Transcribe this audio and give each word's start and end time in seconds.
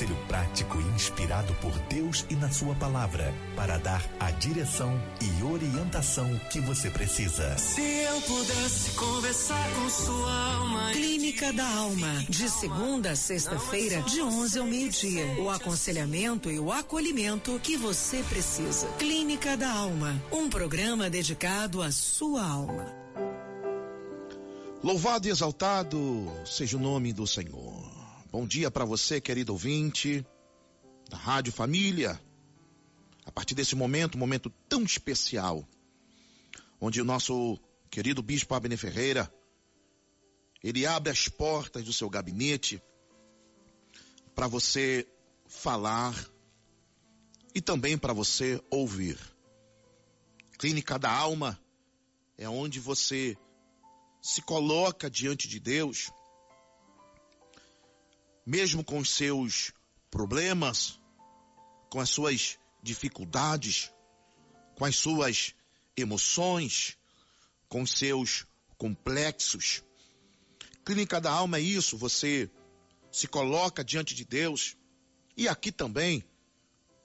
Conselho 0.00 0.16
prático 0.28 0.80
e 0.80 0.84
inspirado 0.94 1.52
por 1.56 1.78
Deus 1.80 2.24
e 2.30 2.34
na 2.34 2.50
Sua 2.50 2.74
palavra 2.74 3.34
para 3.54 3.76
dar 3.76 4.02
a 4.18 4.30
direção 4.30 4.98
e 5.20 5.42
orientação 5.42 6.40
que 6.50 6.58
você 6.58 6.88
precisa. 6.88 7.58
Se 7.58 7.82
eu 7.82 8.18
pudesse 8.22 8.92
conversar 8.92 9.70
com 9.74 9.90
sua 9.90 10.54
alma. 10.54 10.90
Clínica 10.92 11.52
da 11.52 11.68
Alma, 11.68 12.24
de 12.30 12.48
segunda 12.48 13.10
a 13.10 13.16
sexta-feira, 13.16 14.00
de 14.04 14.22
11 14.22 14.58
ao 14.58 14.66
meio-dia. 14.66 15.26
O 15.38 15.50
aconselhamento 15.50 16.50
e 16.50 16.58
o 16.58 16.72
acolhimento 16.72 17.60
que 17.62 17.76
você 17.76 18.22
precisa. 18.22 18.86
Clínica 18.98 19.54
da 19.54 19.70
Alma, 19.70 20.18
um 20.32 20.48
programa 20.48 21.10
dedicado 21.10 21.82
à 21.82 21.92
sua 21.92 22.42
alma. 22.42 22.86
Louvado 24.82 25.28
e 25.28 25.30
exaltado 25.30 26.26
seja 26.46 26.78
o 26.78 26.80
nome 26.80 27.12
do 27.12 27.26
Senhor. 27.26 27.99
Bom 28.32 28.46
dia 28.46 28.70
para 28.70 28.84
você, 28.84 29.20
querido 29.20 29.50
ouvinte 29.50 30.24
da 31.08 31.16
Rádio 31.16 31.52
Família. 31.52 32.22
A 33.26 33.32
partir 33.32 33.56
desse 33.56 33.74
momento, 33.74 34.14
um 34.14 34.20
momento 34.20 34.48
tão 34.68 34.84
especial, 34.84 35.68
onde 36.80 37.00
o 37.00 37.04
nosso 37.04 37.58
querido 37.90 38.22
Bispo 38.22 38.54
Abner 38.54 38.78
Ferreira, 38.78 39.28
ele 40.62 40.86
abre 40.86 41.10
as 41.10 41.26
portas 41.26 41.82
do 41.82 41.92
seu 41.92 42.08
gabinete 42.08 42.80
para 44.32 44.46
você 44.46 45.08
falar 45.48 46.14
e 47.52 47.60
também 47.60 47.98
para 47.98 48.12
você 48.12 48.62
ouvir. 48.70 49.18
Clínica 50.56 51.00
da 51.00 51.10
Alma 51.10 51.60
é 52.38 52.48
onde 52.48 52.78
você 52.78 53.36
se 54.22 54.40
coloca 54.40 55.10
diante 55.10 55.48
de 55.48 55.58
Deus 55.58 56.12
mesmo 58.50 58.82
com 58.82 58.98
os 58.98 59.10
seus 59.10 59.72
problemas, 60.10 60.98
com 61.88 62.00
as 62.00 62.10
suas 62.10 62.58
dificuldades, 62.82 63.92
com 64.74 64.84
as 64.84 64.96
suas 64.96 65.54
emoções, 65.96 66.98
com 67.68 67.82
os 67.82 67.92
seus 67.92 68.44
complexos. 68.76 69.84
Clínica 70.84 71.20
da 71.20 71.30
alma 71.30 71.58
é 71.58 71.60
isso, 71.60 71.96
você 71.96 72.50
se 73.12 73.28
coloca 73.28 73.84
diante 73.84 74.16
de 74.16 74.24
Deus 74.24 74.76
e 75.36 75.46
aqui 75.46 75.70
também, 75.70 76.24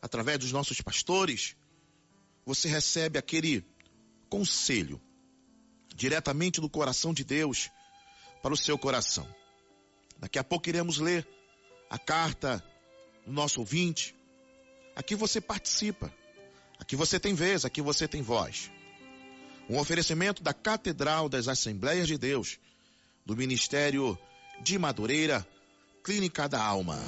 através 0.02 0.40
dos 0.40 0.52
nossos 0.52 0.82
pastores, 0.82 1.56
você 2.44 2.68
recebe 2.68 3.20
aquele 3.20 3.64
conselho 4.32 5.00
diretamente 5.96 6.60
do 6.60 6.68
coração 6.68 7.14
de 7.14 7.24
Deus 7.24 7.70
para 8.42 8.52
o 8.52 8.58
seu 8.58 8.80
coração. 8.80 9.28
Daqui 10.18 10.40
a 10.40 10.44
pouco 10.44 10.68
iremos 10.70 10.98
ler 10.98 11.35
a 11.90 11.98
carta 11.98 12.64
do 13.26 13.32
nosso 13.32 13.60
ouvinte. 13.60 14.16
Aqui 14.96 15.16
você 15.16 15.42
participa. 15.42 16.12
Aqui 16.80 16.96
você 16.96 17.20
tem 17.20 17.34
vez, 17.34 17.66
aqui 17.66 17.82
você 17.82 18.08
tem 18.08 18.22
voz. 18.22 18.72
Um 19.70 19.80
oferecimento 19.80 20.44
da 20.44 20.54
Catedral 20.54 21.28
das 21.28 21.48
Assembleias 21.48 22.08
de 22.08 22.18
Deus, 22.18 22.60
do 23.26 23.36
Ministério 23.36 24.18
de 24.62 24.78
Madureira, 24.78 25.46
Clínica 26.04 26.48
da 26.48 26.62
Alma. 26.62 27.00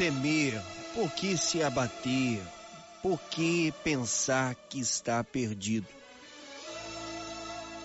Temer? 0.00 0.58
Por 0.94 1.10
que 1.10 1.36
se 1.36 1.62
abater? 1.62 2.40
Por 3.02 3.20
que 3.20 3.70
pensar 3.84 4.54
que 4.54 4.80
está 4.80 5.22
perdido? 5.22 5.86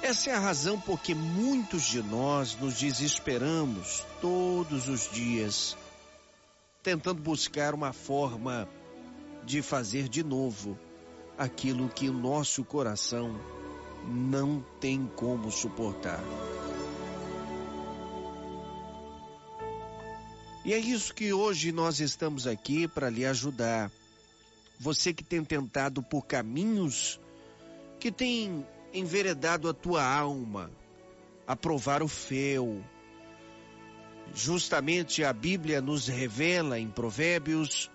Essa 0.01 0.29
é 0.29 0.33
a 0.33 0.39
razão 0.39 0.79
por 0.79 0.97
que 1.01 1.13
muitos 1.13 1.83
de 1.83 2.01
nós 2.01 2.57
nos 2.57 2.75
desesperamos 2.75 4.05
todos 4.21 4.87
os 4.87 5.11
dias, 5.11 5.75
tentando 6.81 7.21
buscar 7.21 7.73
uma 7.73 7.91
forma 7.91 8.65
de 9.43 9.61
fazer 9.61 10.07
de 10.07 10.23
novo 10.23 10.79
aquilo 11.37 11.89
que 11.89 12.07
o 12.07 12.13
nosso 12.13 12.63
coração 12.63 13.37
não 14.07 14.63
tem 14.79 15.05
como 15.17 15.51
suportar. 15.51 16.23
E 20.65 20.73
é 20.73 20.79
isso 20.79 21.13
que 21.13 21.31
hoje 21.31 21.71
nós 21.71 21.99
estamos 21.99 22.47
aqui 22.47 22.87
para 22.87 23.07
lhe 23.07 23.23
ajudar. 23.23 23.91
Você 24.79 25.13
que 25.13 25.23
tem 25.23 25.43
tentado 25.43 26.01
por 26.01 26.25
caminhos 26.25 27.19
que 27.99 28.11
tem 28.11 28.65
enveredado 28.91 29.69
a 29.69 29.73
tua 29.75 30.03
alma 30.03 30.71
a 31.45 31.55
provar 31.55 32.01
o 32.01 32.07
fel. 32.07 32.83
Justamente 34.33 35.23
a 35.23 35.31
Bíblia 35.31 35.81
nos 35.81 36.07
revela 36.07 36.79
em 36.79 36.89
Provérbios 36.89 37.91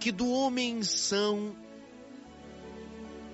que 0.00 0.10
do 0.10 0.28
homem 0.28 0.82
são 0.82 1.54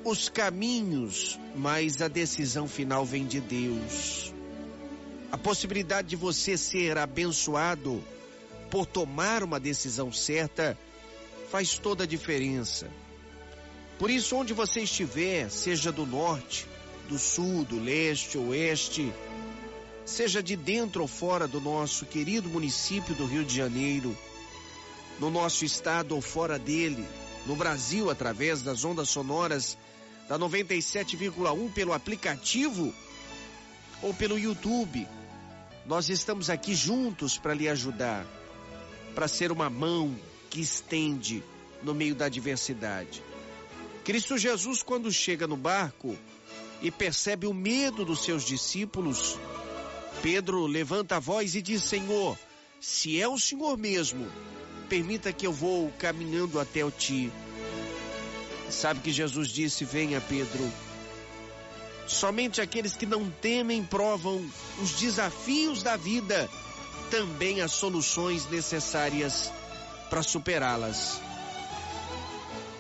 os 0.05 0.29
caminhos, 0.29 1.41
mas 1.55 2.03
a 2.03 2.09
decisão 2.09 2.69
final 2.69 3.07
vem 3.07 3.27
de 3.27 3.41
Deus. 3.41 4.36
A 5.31 5.39
possibilidade 5.39 6.09
de 6.09 6.17
você 6.17 6.57
ser 6.57 6.97
abençoado 6.99 8.03
por 8.71 8.87
tomar 8.87 9.43
uma 9.43 9.59
decisão 9.59 10.13
certa 10.13 10.79
faz 11.51 11.79
toda 11.79 12.05
a 12.05 12.07
diferença. 12.07 12.89
Por 13.99 14.11
isso, 14.11 14.37
onde 14.37 14.53
você 14.53 14.83
estiver, 14.83 15.51
seja 15.51 15.91
do 15.91 16.07
norte, 16.07 16.67
do 17.09 17.19
sul, 17.19 17.65
do 17.65 17.81
leste, 17.81 18.37
oeste, 18.37 19.13
seja 20.05 20.43
de 20.43 20.55
dentro 20.55 21.03
ou 21.03 21.09
fora 21.09 21.49
do 21.49 21.61
nosso 21.61 22.05
querido 22.05 22.49
município 22.49 23.15
do 23.15 23.27
Rio 23.27 23.45
de 23.45 23.55
Janeiro, 23.55 24.17
no 25.19 25.31
nosso 25.31 25.65
estado 25.65 26.15
ou 26.15 26.21
fora 26.21 26.59
dele, 26.59 27.07
no 27.47 27.57
Brasil 27.57 28.11
através 28.11 28.63
das 28.63 28.85
ondas 28.85 29.09
sonoras 29.09 29.79
da 30.29 30.39
97,1 30.39 31.73
pelo 31.73 31.93
aplicativo 31.93 32.93
ou 34.03 34.13
pelo 34.15 34.39
YouTube. 34.39 35.07
Nós 35.87 36.09
estamos 36.09 36.51
aqui 36.51 36.75
juntos 36.75 37.39
para 37.39 37.55
lhe 37.55 37.69
ajudar, 37.69 38.27
para 39.15 39.29
ser 39.29 39.53
uma 39.53 39.71
mão 39.71 40.19
que 40.51 40.61
estende 40.61 41.43
no 41.83 41.95
meio 41.95 42.15
da 42.15 42.27
adversidade. 42.27 43.23
Cristo 44.05 44.39
Jesus, 44.39 44.83
quando 44.83 45.13
chega 45.13 45.47
no 45.47 45.57
barco 45.57 46.17
e 46.81 46.91
percebe 46.91 47.47
o 47.47 47.55
medo 47.55 48.05
dos 48.05 48.25
seus 48.25 48.45
discípulos, 48.45 49.39
Pedro 50.23 50.67
levanta 50.67 51.17
a 51.17 51.21
voz 51.21 51.55
e 51.55 51.63
diz: 51.63 51.83
Senhor, 51.83 52.39
se 52.81 53.21
é 53.21 53.29
o 53.29 53.39
Senhor 53.39 53.77
mesmo, 53.77 54.27
permita 54.89 55.33
que 55.33 55.47
eu 55.47 55.53
vou 55.53 55.91
caminhando 55.99 56.61
até 56.61 56.85
o 56.85 56.91
ti. 56.91 57.31
Sabe 58.71 59.01
que 59.01 59.13
Jesus 59.13 59.49
disse: 59.49 59.85
Venha, 59.85 60.21
Pedro 60.21 60.73
Somente 62.07 62.61
aqueles 62.61 62.97
que 62.97 63.07
não 63.07 63.31
temem 63.31 63.83
provam 63.83 64.49
os 64.81 64.93
desafios 64.93 65.83
da 65.83 65.97
vida, 65.97 66.49
também 67.11 67.61
as 67.61 67.73
soluções 67.73 68.49
necessárias 68.49 69.53
para 70.09 70.23
superá-las. 70.23 71.21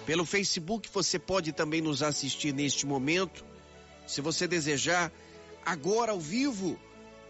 Pelo 0.04 0.24
Facebook 0.24 0.88
você 0.92 1.18
pode 1.18 1.52
também 1.52 1.80
nos 1.80 2.02
assistir 2.02 2.54
neste 2.54 2.86
momento, 2.86 3.44
se 4.06 4.20
você 4.20 4.46
desejar, 4.46 5.10
agora 5.64 6.12
ao 6.12 6.20
vivo, 6.20 6.78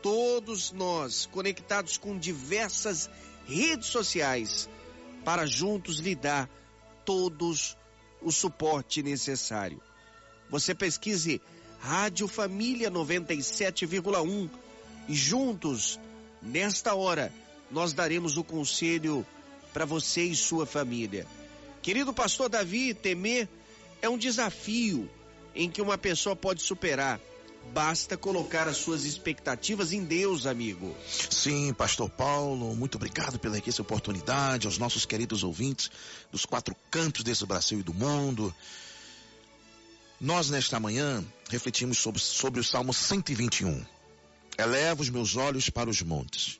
todos 0.02 0.72
nós 0.72 1.24
conectados 1.24 1.96
com 1.96 2.18
diversas 2.18 3.08
redes 3.46 3.88
sociais 3.88 4.68
para 5.24 5.46
juntos 5.46 5.98
lhe 5.98 6.14
dar 6.14 6.48
todos 7.04 7.76
o 8.20 8.30
suporte 8.30 9.02
necessário. 9.02 9.80
Você 10.50 10.74
pesquise 10.74 11.40
Rádio 11.78 12.26
Família 12.28 12.90
97,1 12.90 14.50
e 15.08 15.14
juntos, 15.14 15.98
nesta 16.42 16.94
hora, 16.94 17.32
nós 17.70 17.92
daremos 17.92 18.36
o 18.36 18.44
conselho 18.44 19.24
para 19.72 19.84
você 19.84 20.22
e 20.22 20.34
sua 20.34 20.66
família. 20.66 21.26
Querido 21.82 22.12
pastor 22.12 22.48
Davi, 22.48 22.94
temer 22.94 23.48
é 24.02 24.08
um 24.08 24.18
desafio 24.18 25.08
em 25.54 25.70
que 25.70 25.80
uma 25.80 25.96
pessoa 25.96 26.34
pode 26.34 26.62
superar. 26.62 27.20
Basta 27.72 28.16
colocar 28.16 28.68
as 28.68 28.76
suas 28.76 29.04
expectativas 29.04 29.92
em 29.92 30.04
Deus, 30.04 30.46
amigo. 30.46 30.94
Sim, 31.08 31.74
Pastor 31.74 32.08
Paulo, 32.08 32.74
muito 32.76 32.94
obrigado 32.94 33.38
pela 33.38 33.58
essa 33.58 33.82
oportunidade, 33.82 34.66
aos 34.66 34.78
nossos 34.78 35.04
queridos 35.04 35.42
ouvintes 35.42 35.90
dos 36.30 36.44
quatro 36.44 36.76
cantos 36.90 37.24
desse 37.24 37.44
Brasil 37.44 37.80
e 37.80 37.82
do 37.82 37.92
mundo. 37.92 38.54
Nós, 40.18 40.48
nesta 40.48 40.80
manhã, 40.80 41.22
refletimos 41.50 41.98
sobre, 41.98 42.18
sobre 42.18 42.60
o 42.60 42.64
Salmo 42.64 42.94
121. 42.94 43.84
Eleva 44.56 45.02
os 45.02 45.10
meus 45.10 45.36
olhos 45.36 45.68
para 45.68 45.90
os 45.90 46.00
montes. 46.00 46.58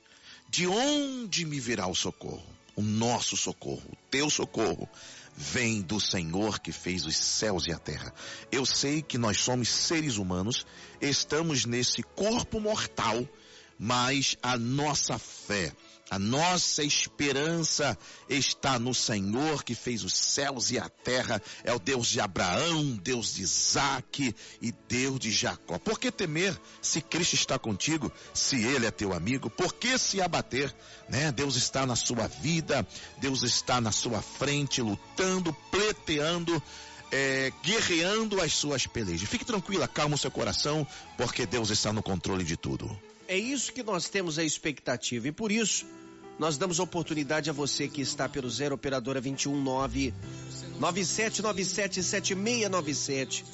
De 0.51 0.67
onde 0.67 1.47
me 1.47 1.59
virá 1.59 1.87
o 1.87 1.95
socorro? 1.95 2.45
O 2.75 2.83
nosso 2.83 3.35
socorro, 3.35 3.89
o 3.91 3.97
teu 4.11 4.29
socorro, 4.29 4.87
vem 5.35 5.81
do 5.81 5.99
Senhor 5.99 6.59
que 6.59 6.71
fez 6.71 7.07
os 7.07 7.17
céus 7.17 7.67
e 7.67 7.73
a 7.73 7.79
terra. 7.79 8.13
Eu 8.53 8.67
sei 8.67 9.01
que 9.01 9.17
nós 9.17 9.41
somos 9.41 9.71
seres 9.71 10.19
humanos, 10.19 10.67
estamos 11.01 11.65
nesse 11.65 12.03
corpo 12.03 12.61
mortal, 12.61 13.27
mas 13.79 14.37
a 14.43 14.59
nossa 14.59 15.19
fé, 15.19 15.73
a 16.09 16.19
nossa 16.19 16.85
esperança 16.85 17.99
está 18.29 18.79
no 18.79 18.95
Senhor 18.95 19.65
que 19.65 19.75
fez 19.75 20.05
os 20.05 20.13
céus 20.13 20.71
e 20.71 20.79
a 20.79 20.89
terra, 20.89 21.43
é 21.65 21.73
o 21.73 21.81
Deus 21.81 22.07
de 22.07 22.21
Abraão, 22.21 22.97
Deus 23.03 23.35
de 23.35 23.43
Isaac 23.43 24.35
e 24.63 24.73
Deus 24.89 25.19
de 25.19 25.33
Jacó. 25.33 25.79
Por 25.79 25.99
que 25.99 26.13
temer 26.13 26.57
se 26.81 27.01
Cristo 27.01 27.35
está 27.35 27.59
contigo, 27.59 28.13
se 28.33 28.63
Ele 28.63 28.87
é 28.87 28.91
teu 28.91 29.13
amigo? 29.13 29.51
Por 29.51 29.75
que 29.75 29.99
se 29.99 30.21
abater? 30.21 30.73
Né? 31.09 31.33
Deus 31.33 31.57
está 31.57 31.85
na 31.85 31.97
sua 31.97 32.29
vida, 32.29 32.87
Deus 33.19 33.43
está 33.43 33.81
na 33.81 33.91
sua 33.91 34.23
frente, 34.23 34.81
lutando, 34.81 35.53
pleiteando, 35.73 36.63
é, 37.11 37.53
guerreando 37.65 38.41
as 38.41 38.53
suas 38.53 38.87
pelejas. 38.87 39.29
Fique 39.29 39.45
tranquila, 39.45 39.89
calma 39.89 40.15
o 40.15 40.19
seu 40.19 40.31
coração, 40.31 40.87
porque 41.17 41.47
Deus 41.47 41.71
está 41.71 41.93
no 41.93 42.03
controle 42.03 42.45
de 42.45 42.57
tudo. 42.57 42.97
É 43.29 43.37
isso 43.37 43.73
que 43.73 43.83
nós 43.83 44.09
temos 44.09 44.39
a 44.39 44.45
expectativa 44.45 45.27
e 45.29 45.33
por 45.33 45.51
isso 45.51 45.85
nós 46.39 46.57
damos 46.57 46.79
oportunidade 46.79 47.51
a 47.51 47.53
você 47.53 47.89
que 47.89 48.01
está 48.01 48.29
pelo 48.29 48.49
0 48.49 48.75
operadora 48.75 49.21
219 49.21 50.15
9797 50.79 52.03
7697. 52.03 53.45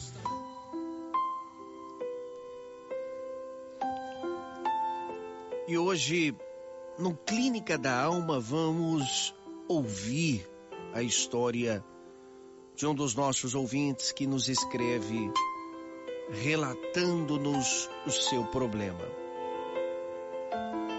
E 5.69 5.79
hoje 5.79 6.35
no 6.99 7.17
Clínica 7.17 7.79
da 7.79 7.99
Alma 7.99 8.39
vamos 8.39 9.35
ouvir 9.67 10.47
a 10.93 11.03
história 11.03 11.83
de 12.77 12.87
um 12.87 12.95
dos 12.95 13.15
nossos 13.15 13.55
ouvintes 13.55 14.13
que 14.13 14.27
nos 14.27 14.49
escreve 14.49 15.31
relatando-nos 16.31 17.89
o 18.07 18.11
seu 18.11 18.45
problema. 18.45 19.22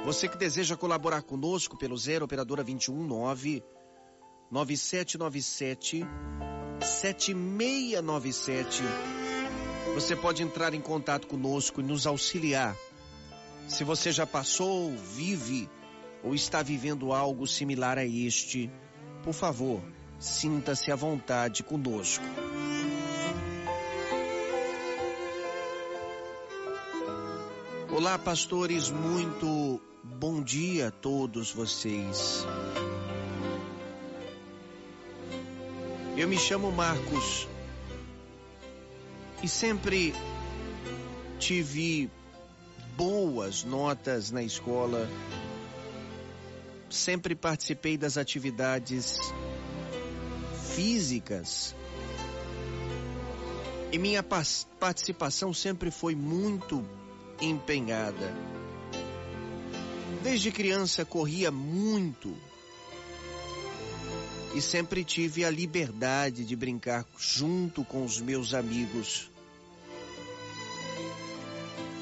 Você 0.06 0.28
que 0.28 0.38
deseja 0.38 0.76
colaborar 0.76 1.22
conosco 1.22 1.78
pelo 1.78 1.98
0 1.98 2.26
operadora 2.26 2.62
219 2.62 3.64
9797 4.52 6.06
7697. 6.82 8.84
Você 9.94 10.14
pode 10.16 10.44
entrar 10.44 10.74
em 10.74 10.82
contato 10.82 11.28
conosco 11.28 11.80
e 11.80 11.84
nos 11.84 12.06
auxiliar. 12.06 12.76
Se 13.68 13.86
você 13.86 14.12
já 14.12 14.28
passou, 14.28 14.92
vive 14.92 15.70
ou 16.22 16.36
está 16.36 16.62
vivendo 16.62 17.14
algo 17.14 17.48
similar 17.48 17.98
a 17.98 18.06
este, 18.06 18.70
por 19.24 19.34
favor, 19.34 19.82
sinta-se 20.20 20.92
à 20.92 20.98
vontade 20.98 21.64
conosco. 21.64 22.26
Olá, 27.90 28.20
pastores, 28.20 28.90
muito 28.90 29.80
bom 30.04 30.44
dia 30.44 30.90
a 30.90 30.92
todos 30.92 31.52
vocês. 31.52 32.46
Eu 36.18 36.28
me 36.28 36.38
chamo 36.38 36.72
Marcos 36.72 37.48
e 39.42 39.48
sempre 39.48 40.14
tive 41.40 42.12
boas 42.98 43.64
notas 43.64 44.30
na 44.30 44.44
escola, 44.44 45.10
sempre 46.90 47.34
participei 47.34 47.98
das 47.98 48.18
atividades 48.18 49.18
físicas 50.76 51.74
e 53.92 53.98
minha 53.98 54.22
participação 54.22 55.54
sempre 55.54 55.90
foi 55.90 56.14
muito 56.14 56.84
empenhada. 57.40 58.53
Desde 60.24 60.52
criança 60.52 61.04
corria 61.04 61.52
muito 61.52 62.34
e 64.56 64.62
sempre 64.62 65.04
tive 65.04 65.44
a 65.44 65.50
liberdade 65.50 66.46
de 66.46 66.56
brincar 66.56 67.06
junto 67.18 67.84
com 67.84 68.06
os 68.06 68.22
meus 68.22 68.54
amigos. 68.54 69.30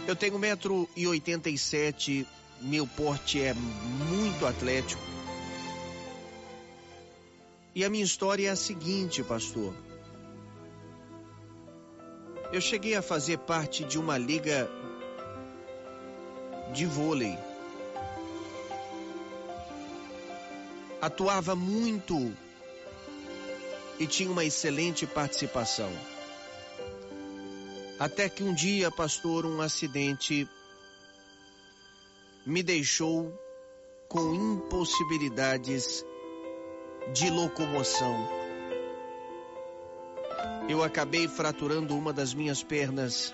Eu 0.08 0.16
tenho 0.16 0.38
1,87m, 0.38 2.28
meu 2.62 2.86
porte 2.86 3.42
é 3.42 3.56
muito 3.56 4.46
atlético. 4.46 5.02
E 7.74 7.84
a 7.84 7.90
minha 7.90 8.04
história 8.04 8.50
é 8.50 8.52
a 8.52 8.56
seguinte, 8.56 9.24
pastor. 9.24 9.74
Eu 12.54 12.62
cheguei 12.62 12.96
a 12.96 13.02
fazer 13.02 13.40
parte 13.40 13.84
de 13.84 13.98
uma 13.98 14.16
liga 14.18 14.70
de 16.74 16.86
vôlei. 16.86 17.36
Atuava 21.01 21.56
muito 21.56 22.31
e 24.00 24.06
tinha 24.06 24.30
uma 24.30 24.45
excelente 24.45 25.07
participação. 25.07 25.92
Até 28.00 28.30
que 28.30 28.44
um 28.44 28.53
dia, 28.53 28.89
pastor, 28.92 29.45
um 29.45 29.62
acidente 29.62 30.48
me 32.45 32.63
deixou 32.63 33.31
com 34.07 34.33
impossibilidades 34.33 36.06
de 37.13 37.30
locomoção. 37.30 38.27
Eu 40.67 40.84
acabei 40.84 41.27
fraturando 41.27 41.96
uma 41.96 42.12
das 42.12 42.34
minhas 42.34 42.63
pernas. 42.63 43.34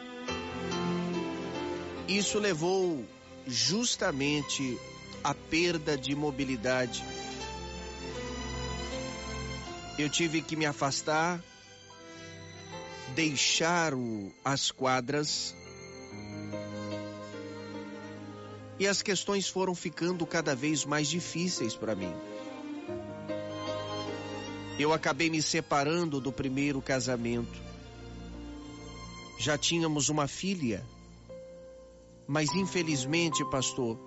Isso 2.08 2.40
levou 2.40 3.06
justamente 3.46 4.78
a 5.24 5.34
perda 5.34 5.98
de 5.98 6.16
mobilidade. 6.16 7.04
Eu 9.98 10.10
tive 10.10 10.42
que 10.42 10.56
me 10.56 10.66
afastar, 10.66 11.42
deixar 13.16 13.94
o, 13.94 14.32
as 14.46 14.72
quadras 14.72 15.56
e 18.80 18.86
as 18.86 19.02
questões 19.02 19.48
foram 19.48 19.74
ficando 19.74 20.26
cada 20.26 20.56
vez 20.56 20.86
mais 20.86 21.08
difíceis 21.08 21.76
para 21.76 21.96
mim. 21.96 22.14
Eu 24.80 24.94
acabei 24.94 25.30
me 25.30 25.42
separando 25.42 26.22
do 26.22 26.32
primeiro 26.32 26.82
casamento. 26.82 27.60
Já 29.40 29.58
tínhamos 29.58 30.10
uma 30.10 30.28
filha 30.28 30.86
mas 32.28 32.54
infelizmente, 32.54 33.44
pastor, 33.46 33.98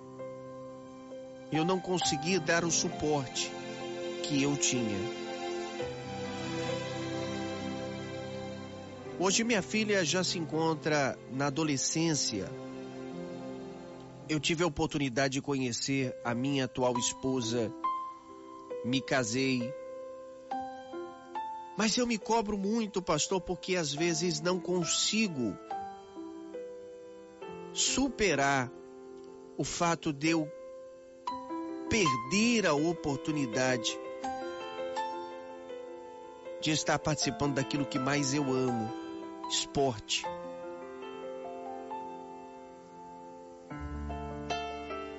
eu 1.51 1.65
não 1.65 1.79
consegui 1.79 2.37
dar 2.37 2.63
o 2.63 2.69
suporte 2.69 3.51
que 4.23 4.43
eu 4.43 4.55
tinha. 4.55 5.20
Hoje 9.23 9.43
minha 9.43 9.61
filha 9.61 10.03
já 10.03 10.23
se 10.23 10.39
encontra 10.39 11.15
na 11.31 11.45
adolescência. 11.45 12.49
Eu 14.27 14.39
tive 14.39 14.63
a 14.63 14.65
oportunidade 14.65 15.33
de 15.33 15.41
conhecer 15.43 16.15
a 16.25 16.33
minha 16.33 16.65
atual 16.65 16.97
esposa, 16.97 17.71
me 18.83 18.99
casei. 18.99 19.71
Mas 21.77 21.95
eu 21.95 22.07
me 22.07 22.17
cobro 22.17 22.57
muito, 22.57 22.99
pastor, 22.99 23.39
porque 23.39 23.75
às 23.75 23.93
vezes 23.93 24.41
não 24.41 24.59
consigo 24.59 25.55
superar 27.73 28.71
o 29.55 29.63
fato 29.63 30.11
de 30.11 30.29
eu 30.29 30.51
perder 31.91 32.65
a 32.65 32.73
oportunidade 32.73 33.95
de 36.59 36.71
estar 36.71 36.97
participando 36.97 37.53
daquilo 37.53 37.85
que 37.85 37.99
mais 37.99 38.33
eu 38.33 38.45
amo, 38.51 39.00
esporte. 39.51 40.23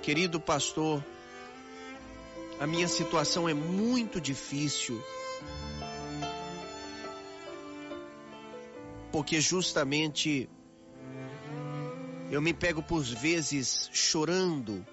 Querido 0.02 0.40
pastor, 0.40 1.04
a 2.58 2.66
minha 2.66 2.88
situação 2.88 3.48
é 3.48 3.54
muito 3.54 4.20
difícil. 4.20 5.00
porque 9.12 9.40
justamente 9.40 10.48
eu 12.30 12.40
me 12.40 12.54
pego 12.54 12.82
por 12.82 13.02
vezes 13.02 13.90
chorando, 13.92 14.84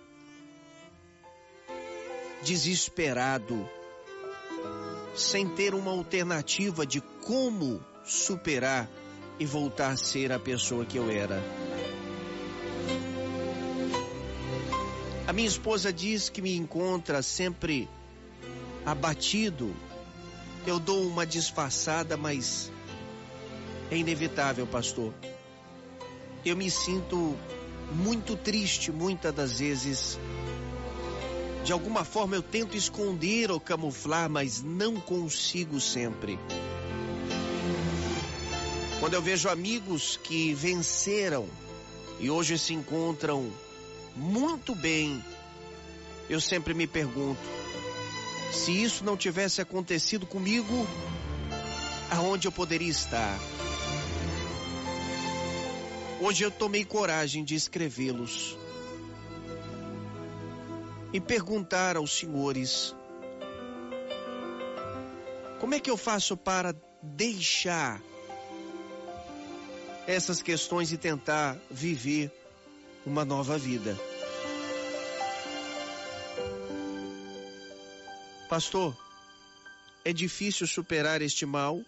desesperado, 2.44 3.68
sem 5.16 5.48
ter 5.48 5.74
uma 5.74 5.92
alternativa 5.92 6.86
de 6.86 7.00
como 7.00 7.84
superar 8.04 8.90
e 9.40 9.46
voltar 9.46 9.92
a 9.92 9.98
ser 9.98 10.32
a 10.32 10.38
pessoa 10.38 10.86
que 10.86 10.98
eu 10.98 11.10
era. 11.10 11.42
A 15.26 15.32
minha 15.32 15.48
esposa 15.48 15.94
diz 15.94 16.28
que 16.28 16.42
me 16.42 16.56
encontra 16.56 17.22
sempre 17.22 17.88
abatido. 18.86 19.74
Eu 20.66 20.80
dou 20.80 21.08
uma 21.08 21.26
disfarçada, 21.26 22.18
mas 22.18 22.72
é 23.90 23.98
inevitável, 23.98 24.68
pastor. 24.68 25.14
Eu 26.44 26.58
me 26.58 26.70
sinto 26.70 27.36
muito 27.94 28.36
triste 28.36 28.92
muitas 28.92 29.34
das 29.34 29.60
vezes. 29.60 30.20
De 31.64 31.72
alguma 31.72 32.04
forma 32.04 32.36
eu 32.36 32.42
tento 32.42 32.76
esconder 32.76 33.52
ou 33.52 33.60
camuflar, 33.60 34.30
mas 34.30 34.62
não 34.62 34.96
consigo 34.96 35.80
sempre. 35.80 36.40
Quando 39.10 39.16
eu 39.16 39.22
vejo 39.24 39.50
amigos 39.50 40.18
que 40.18 40.54
venceram 40.54 41.50
e 42.20 42.30
hoje 42.30 42.60
se 42.60 42.76
encontram 42.76 43.52
muito 44.16 44.76
bem, 44.76 45.26
eu 46.30 46.40
sempre 46.40 46.76
me 46.76 46.86
pergunto: 46.86 47.42
se 48.52 48.72
isso 48.72 49.04
não 49.04 49.18
tivesse 49.18 49.62
acontecido 49.62 50.28
comigo, 50.28 50.88
aonde 52.12 52.48
eu 52.48 52.52
poderia 52.52 52.92
estar? 52.92 53.40
Hoje 56.22 56.44
eu 56.44 56.52
tomei 56.52 56.86
coragem 56.86 57.44
de 57.44 57.56
escrevê-los 57.56 58.56
e 61.12 61.20
perguntar 61.20 61.98
aos 61.98 62.16
senhores: 62.16 62.96
como 65.60 65.74
é 65.74 65.80
que 65.80 65.90
eu 65.90 65.98
faço 65.98 66.38
para 66.38 66.76
deixar 67.02 68.00
essas 70.10 70.42
questões 70.42 70.92
e 70.92 70.98
tentar 70.98 71.56
viver 71.70 72.32
uma 73.06 73.24
nova 73.24 73.60
vida? 73.60 73.96
Pastor, 78.50 78.98
é 80.04 80.12
difícil 80.12 80.66
superar 80.66 81.22
este 81.22 81.46
mal? 81.46 81.80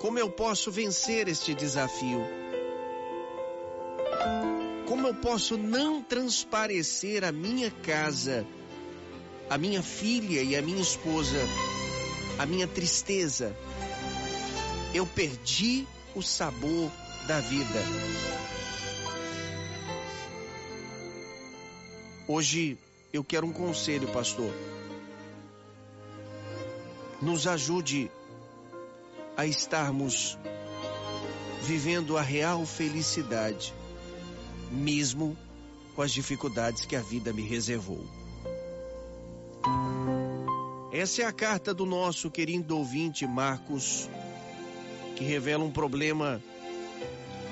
Como 0.00 0.18
eu 0.18 0.30
posso 0.30 0.72
vencer 0.72 1.28
este 1.28 1.52
desafio? 1.52 2.24
Como 4.88 5.08
eu 5.08 5.14
posso 5.14 5.58
não 5.58 6.02
transparecer 6.02 7.22
a 7.22 7.30
minha 7.30 7.70
casa, 7.70 8.46
a 9.50 9.58
minha 9.58 9.82
filha 9.82 10.42
e 10.42 10.56
a 10.56 10.62
minha 10.62 10.80
esposa, 10.80 11.38
a 12.38 12.46
minha 12.46 12.66
tristeza? 12.66 13.54
Eu 14.94 15.06
perdi 15.06 15.86
o 16.14 16.22
sabor 16.22 16.90
da 17.26 17.40
vida. 17.40 17.80
Hoje 22.28 22.76
eu 23.12 23.24
quero 23.24 23.46
um 23.46 23.52
conselho, 23.52 24.08
pastor. 24.08 24.52
Nos 27.22 27.46
ajude 27.46 28.10
a 29.36 29.46
estarmos 29.46 30.36
vivendo 31.62 32.18
a 32.18 32.22
real 32.22 32.66
felicidade, 32.66 33.72
mesmo 34.70 35.36
com 35.94 36.02
as 36.02 36.12
dificuldades 36.12 36.84
que 36.84 36.96
a 36.96 37.00
vida 37.00 37.32
me 37.32 37.42
reservou. 37.42 38.04
Essa 40.92 41.22
é 41.22 41.24
a 41.24 41.32
carta 41.32 41.72
do 41.72 41.86
nosso 41.86 42.30
querido 42.30 42.76
ouvinte 42.76 43.26
Marcos, 43.26 44.08
que 45.22 45.28
revela 45.28 45.62
um 45.62 45.70
problema 45.70 46.42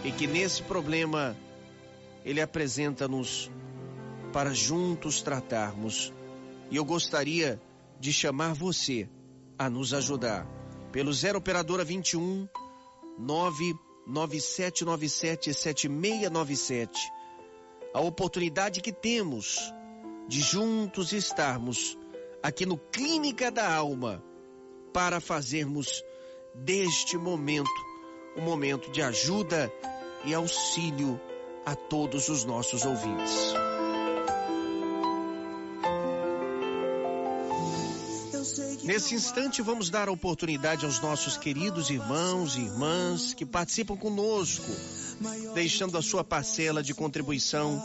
e 0.04 0.10
que 0.10 0.26
nesse 0.26 0.60
problema 0.60 1.36
ele 2.24 2.40
apresenta-nos 2.40 3.48
para 4.32 4.52
juntos 4.52 5.22
tratarmos. 5.22 6.12
E 6.68 6.74
eu 6.74 6.84
gostaria 6.84 7.62
de 8.00 8.12
chamar 8.12 8.54
você 8.54 9.08
a 9.56 9.70
nos 9.70 9.94
ajudar 9.94 10.44
pelo 10.90 11.12
0 11.12 11.38
operadora 11.38 11.84
21 11.84 12.48
99797 13.18 15.54
7697. 15.54 17.12
A 17.94 18.00
oportunidade 18.00 18.80
que 18.80 18.92
temos 18.92 19.72
de 20.26 20.40
juntos 20.40 21.12
estarmos 21.12 21.96
aqui 22.42 22.66
no 22.66 22.76
Clínica 22.76 23.48
da 23.48 23.72
Alma 23.72 24.24
para 24.92 25.20
fazermos 25.20 26.02
deste 26.54 27.16
momento 27.16 27.70
um 28.36 28.42
momento 28.42 28.90
de 28.90 29.02
ajuda 29.02 29.72
e 30.24 30.34
auxílio 30.34 31.20
a 31.64 31.74
todos 31.74 32.28
os 32.28 32.44
nossos 32.44 32.84
ouvintes. 32.84 33.54
Nesse 38.82 39.14
instante, 39.14 39.62
vamos 39.62 39.88
dar 39.88 40.08
a 40.08 40.12
oportunidade 40.12 40.84
aos 40.84 41.00
nossos 41.00 41.36
queridos 41.36 41.90
irmãos 41.90 42.56
e 42.56 42.62
irmãs 42.62 43.34
que 43.34 43.46
participam 43.46 43.96
conosco, 43.96 44.66
deixando 45.54 45.96
a 45.96 46.02
sua 46.02 46.24
parcela 46.24 46.82
de 46.82 46.94
contribuição 46.94 47.80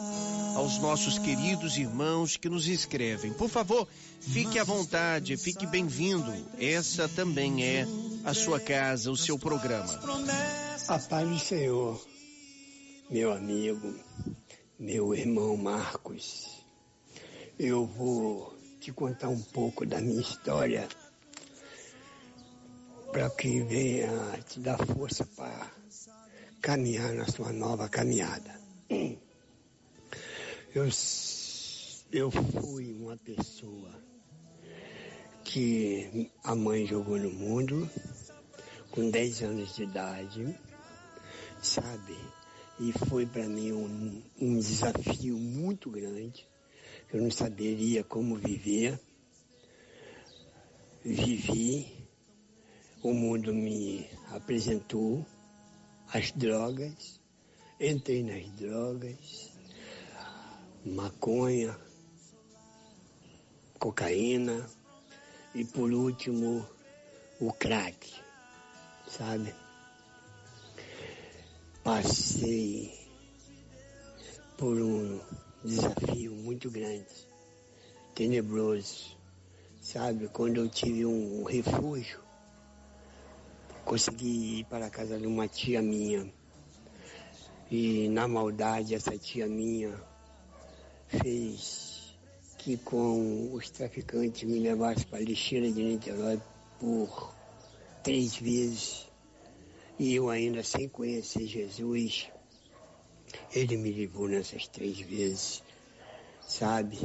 aos 0.56 0.80
nossos 0.80 1.20
queridos 1.20 1.78
irmãos 1.78 2.38
que 2.38 2.50
nos 2.50 2.68
escrevem. 2.68 3.34
Por 3.34 3.50
favor, 3.50 3.88
fique 4.22 4.58
à 4.58 4.64
vontade, 4.64 5.36
fique 5.38 5.68
bem-vindo. 5.68 6.34
Essa 6.58 7.10
também 7.10 7.64
é 7.64 7.86
a 8.25 8.34
sua 8.34 8.60
casa, 8.60 9.12
o 9.12 9.15
seu 9.15 9.38
programa. 9.38 9.94
A 10.88 10.98
paz 10.98 11.29
do 11.29 11.38
Senhor, 11.39 12.03
meu 13.08 13.32
amigo, 13.32 13.94
meu 14.79 15.13
irmão 15.13 15.55
Marcos. 15.55 16.65
Eu 17.60 17.86
vou 17.86 18.58
te 18.79 18.91
contar 18.91 19.29
um 19.29 19.39
pouco 19.39 19.86
da 19.86 20.01
minha 20.01 20.20
história 20.22 20.88
para 23.12 23.29
que 23.29 23.62
venha 23.62 24.10
te 24.50 24.60
dar 24.60 24.79
força 24.88 25.24
para 25.36 25.72
caminhar 26.62 27.13
na 27.13 27.27
sua 27.27 27.53
nova 27.53 27.88
caminhada. 27.88 28.60
Eu, 30.74 30.89
eu 32.12 32.32
fui 32.32 32.91
uma 32.91 33.15
pessoa 33.17 34.03
que 35.44 36.29
a 36.44 36.55
mãe 36.55 36.86
jogou 36.86 37.17
no 37.17 37.32
mundo 37.32 37.89
com 38.96 39.12
10 39.12 39.44
anos 39.44 39.75
de 39.75 39.84
idade, 39.84 40.60
sabe? 41.62 42.18
E 42.80 42.92
foi 43.08 43.28
para 43.28 43.48
mim 43.48 43.74
um, 43.74 44.24
um 44.42 44.58
desafio 44.58 45.38
muito 45.38 45.92
grande 45.92 46.48
eu 47.12 47.22
não 47.22 47.32
saberia 47.32 48.04
como 48.04 48.36
viver. 48.36 49.00
Vivi, 51.04 52.10
o 53.02 53.14
mundo 53.14 53.54
me 53.54 54.10
apresentou 54.32 55.25
as 56.12 56.32
drogas, 56.32 57.22
entrei 57.80 58.24
nas 58.24 58.50
drogas, 58.52 59.52
maconha, 60.84 61.80
cocaína 63.80 64.68
e 65.54 65.64
por 65.64 65.94
último 65.94 66.68
o 67.40 67.54
crack, 67.54 68.14
sabe? 69.08 69.54
Passei 71.84 72.94
por 74.58 74.76
um 74.78 75.20
desafio 75.64 76.32
muito 76.32 76.72
grande, 76.72 77.06
tenebroso, 78.14 79.18
sabe? 79.82 80.28
Quando 80.30 80.58
eu 80.58 80.70
tive 80.70 81.06
um 81.06 81.44
refúgio, 81.44 82.20
consegui 83.84 84.60
ir 84.60 84.66
para 84.66 84.88
a 84.88 84.90
casa 84.90 85.20
de 85.20 85.28
uma 85.28 85.48
tia 85.48 85.82
minha. 85.82 86.32
E 87.70 88.08
na 88.10 88.28
maldade 88.28 88.96
essa 88.96 89.18
tia 89.18 89.48
minha 89.48 89.94
fez 91.08 92.16
que 92.58 92.78
com 92.78 93.54
os 93.54 93.70
traficantes 93.70 94.50
me 94.50 94.60
levasse 94.60 95.06
para 95.06 95.20
a 95.20 95.22
lixeira 95.22 95.72
de 95.72 95.84
Niterói 95.84 96.42
por 96.80 97.35
três 98.06 98.38
vezes. 98.38 99.08
E 99.98 100.14
eu 100.14 100.30
ainda 100.30 100.64
sem 100.64 100.88
conhecer 100.88 101.48
Jesus, 101.48 102.30
ele 103.52 103.76
me 103.78 103.92
livrou 103.92 104.28
nessas 104.28 104.68
três 104.68 105.00
vezes, 105.00 105.64
sabe? 106.42 107.00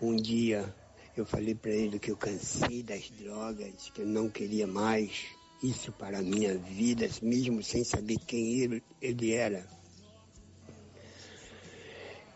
Um 0.00 0.14
dia 0.14 0.74
Eu 1.16 1.24
falei 1.24 1.54
para 1.54 1.72
ele 1.72 1.98
que 1.98 2.10
eu 2.10 2.16
cansei 2.16 2.82
das 2.82 3.08
drogas, 3.08 3.88
que 3.94 4.02
eu 4.02 4.06
não 4.06 4.28
queria 4.28 4.66
mais 4.66 5.24
isso 5.62 5.90
para 5.90 6.18
a 6.18 6.22
minha 6.22 6.58
vida, 6.58 7.08
mesmo 7.22 7.62
sem 7.62 7.82
saber 7.84 8.18
quem 8.26 8.60
ele, 8.60 8.84
ele 9.00 9.32
era. 9.32 9.66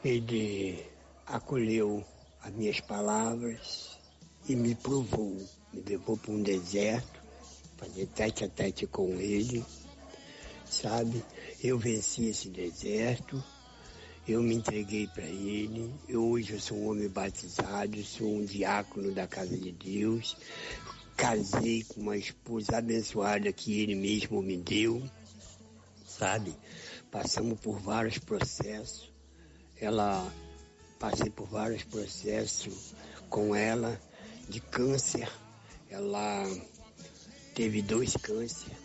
Ele 0.03 0.83
acolheu 1.27 2.03
as 2.41 2.51
minhas 2.55 2.81
palavras 2.81 3.99
e 4.49 4.57
me 4.57 4.75
provou, 4.75 5.37
me 5.75 5.83
levou 5.83 6.17
para 6.17 6.33
um 6.33 6.43
deserto, 6.43 7.20
fazer 7.81 8.07
tete 8.09 8.45
a 8.45 8.49
tete 8.49 8.87
com 8.87 9.15
ele, 9.15 9.65
sabe? 10.67 11.25
Eu 11.65 11.79
venci 11.79 12.27
esse 12.27 12.51
deserto, 12.51 13.43
eu 14.29 14.43
me 14.43 14.55
entreguei 14.55 15.07
para 15.07 15.25
ele, 15.25 15.91
eu, 16.07 16.23
hoje 16.23 16.53
eu 16.53 16.61
sou 16.61 16.77
um 16.77 16.91
homem 16.91 17.09
batizado, 17.09 18.05
sou 18.05 18.29
um 18.29 18.45
diácono 18.45 19.13
da 19.13 19.27
casa 19.27 19.57
de 19.57 19.73
Deus, 19.73 20.37
casei 21.17 21.83
com 21.85 22.03
uma 22.03 22.19
esposa 22.19 22.77
abençoada 22.77 23.51
que 23.51 23.81
ele 23.81 23.95
mesmo 23.95 24.43
me 24.43 24.59
deu, 24.59 25.03
sabe? 26.07 26.55
Passamos 27.11 27.59
por 27.59 27.81
vários 27.81 28.19
processos. 28.19 29.11
Ela 29.81 30.31
passei 30.99 31.31
por 31.31 31.49
vários 31.49 31.83
processos 31.83 32.95
com 33.31 33.55
ela 33.55 33.99
de 34.49 34.61
câncer. 34.61 35.29
Ela 35.89 36.45
teve 37.55 37.83
dois 37.83 38.17
cânceres. 38.17 38.79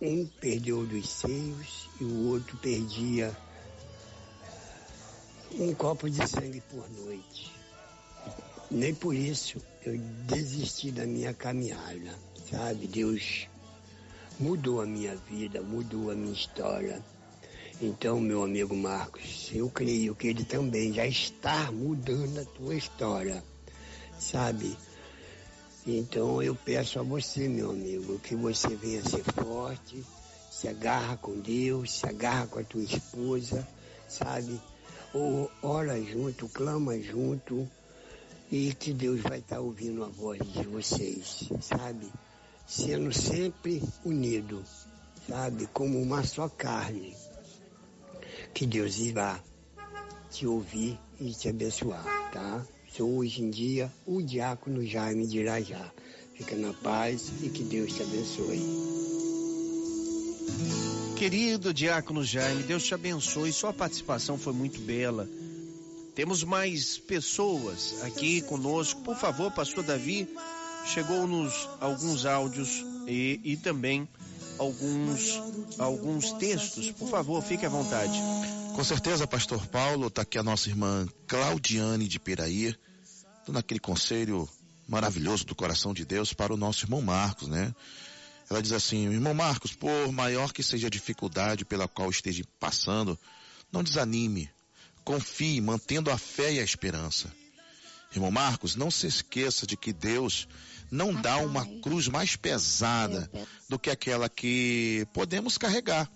Um 0.00 0.26
perdeu 0.26 0.86
dos 0.86 1.08
seios 1.08 1.88
e 2.00 2.04
o 2.04 2.28
outro 2.28 2.56
perdia 2.58 3.36
um 5.58 5.74
copo 5.74 6.08
de 6.10 6.28
sangue 6.28 6.60
por 6.60 6.88
noite. 6.90 7.52
Nem 8.70 8.94
por 8.94 9.14
isso 9.14 9.60
eu 9.84 9.96
desisti 10.26 10.90
da 10.90 11.06
minha 11.06 11.32
caminhada, 11.32 12.14
sabe? 12.50 12.86
Deus 12.86 13.48
mudou 14.38 14.80
a 14.82 14.86
minha 14.86 15.16
vida, 15.16 15.62
mudou 15.62 16.10
a 16.10 16.14
minha 16.14 16.32
história. 16.32 17.02
Então, 17.80 18.20
meu 18.20 18.42
amigo 18.42 18.74
Marcos, 18.74 19.50
eu 19.52 19.70
creio 19.70 20.14
que 20.14 20.28
ele 20.28 20.44
também 20.44 20.92
já 20.92 21.06
está 21.06 21.70
mudando 21.70 22.40
a 22.40 22.44
tua 22.44 22.74
história, 22.74 23.42
sabe? 24.18 24.76
Então 25.86 26.42
eu 26.42 26.52
peço 26.52 26.98
a 26.98 27.02
você, 27.02 27.48
meu 27.48 27.70
amigo, 27.70 28.18
que 28.18 28.34
você 28.34 28.74
venha 28.74 29.04
ser 29.04 29.22
forte, 29.22 30.04
se 30.50 30.66
agarra 30.66 31.16
com 31.16 31.38
Deus, 31.38 31.92
se 31.92 32.06
agarra 32.06 32.48
com 32.48 32.58
a 32.58 32.64
tua 32.64 32.82
esposa, 32.82 33.66
sabe? 34.08 34.60
Ou 35.14 35.48
ora 35.62 36.02
junto, 36.02 36.48
clama 36.48 36.98
junto, 36.98 37.70
e 38.50 38.74
que 38.74 38.92
Deus 38.92 39.20
vai 39.20 39.38
estar 39.38 39.60
ouvindo 39.60 40.02
a 40.02 40.08
voz 40.08 40.40
de 40.40 40.66
vocês, 40.66 41.48
sabe? 41.60 42.10
Sendo 42.66 43.12
sempre 43.12 43.80
unido, 44.04 44.64
sabe? 45.28 45.68
Como 45.68 46.02
uma 46.02 46.24
só 46.24 46.48
carne. 46.48 47.16
Que 48.52 48.66
Deus 48.66 48.98
irá 48.98 49.40
te 50.30 50.48
ouvir 50.48 50.98
e 51.20 51.30
te 51.32 51.48
abençoar, 51.48 52.04
tá? 52.32 52.66
Sou 52.96 53.18
hoje 53.18 53.42
em 53.42 53.50
dia 53.50 53.92
o 54.06 54.22
diácono 54.22 54.82
Jaime 54.82 55.26
de 55.26 55.40
Irajá. 55.40 55.92
Fica 56.34 56.56
na 56.56 56.72
paz 56.72 57.30
e 57.42 57.50
que 57.50 57.62
Deus 57.62 57.92
te 57.92 58.00
abençoe. 58.00 58.62
Querido 61.18 61.74
diácono 61.74 62.24
Jaime, 62.24 62.62
Deus 62.62 62.84
te 62.84 62.94
abençoe. 62.94 63.52
Sua 63.52 63.70
participação 63.70 64.38
foi 64.38 64.54
muito 64.54 64.80
bela. 64.80 65.28
Temos 66.14 66.42
mais 66.42 66.96
pessoas 66.96 68.02
aqui 68.02 68.40
conosco. 68.40 69.02
Por 69.02 69.16
favor, 69.16 69.52
pastor 69.52 69.84
Davi, 69.84 70.26
chegou-nos 70.86 71.68
alguns 71.78 72.24
áudios 72.24 72.82
e, 73.06 73.38
e 73.44 73.56
também 73.58 74.08
alguns, 74.58 75.38
alguns 75.78 76.32
textos. 76.32 76.92
Por 76.92 77.10
favor, 77.10 77.42
fique 77.42 77.66
à 77.66 77.68
vontade. 77.68 78.18
Com 78.74 78.84
certeza, 78.84 79.26
pastor 79.26 79.66
Paulo, 79.66 80.06
está 80.06 80.22
aqui 80.22 80.38
a 80.38 80.42
nossa 80.42 80.70
irmã 80.70 81.06
Claudiane 81.26 82.08
de 82.08 82.18
Piraí, 82.18 82.74
dando 83.46 83.58
aquele 83.58 83.78
conselho 83.78 84.48
maravilhoso 84.88 85.46
do 85.46 85.54
coração 85.54 85.94
de 85.94 86.04
Deus 86.04 86.32
para 86.32 86.52
o 86.52 86.56
nosso 86.56 86.84
irmão 86.84 87.00
Marcos, 87.00 87.48
né? 87.48 87.72
Ela 88.50 88.60
diz 88.60 88.72
assim, 88.72 89.06
irmão 89.06 89.34
Marcos, 89.34 89.72
por 89.72 90.12
maior 90.12 90.52
que 90.52 90.62
seja 90.62 90.88
a 90.88 90.90
dificuldade 90.90 91.64
pela 91.64 91.88
qual 91.88 92.10
esteja 92.10 92.44
passando, 92.58 93.18
não 93.72 93.82
desanime, 93.82 94.50
confie, 95.04 95.60
mantendo 95.60 96.10
a 96.10 96.18
fé 96.18 96.54
e 96.54 96.60
a 96.60 96.62
esperança. 96.62 97.32
Irmão 98.12 98.30
Marcos, 98.30 98.76
não 98.76 98.90
se 98.90 99.06
esqueça 99.06 99.66
de 99.66 99.76
que 99.76 99.92
Deus 99.92 100.48
não 100.90 101.12
dá 101.14 101.38
uma 101.38 101.66
cruz 101.80 102.08
mais 102.08 102.36
pesada 102.36 103.30
do 103.68 103.78
que 103.78 103.90
aquela 103.90 104.28
que 104.28 105.06
podemos 105.12 105.58
carregar. 105.58 106.10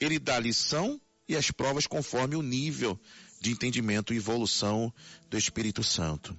Ele 0.00 0.18
dá 0.18 0.36
a 0.36 0.40
lição 0.40 1.00
e 1.28 1.36
as 1.36 1.50
provas 1.50 1.86
conforme 1.86 2.36
o 2.36 2.42
nível 2.42 2.98
de 3.44 3.50
entendimento 3.50 4.14
e 4.14 4.16
evolução 4.16 4.90
do 5.28 5.36
Espírito 5.36 5.84
Santo. 5.84 6.34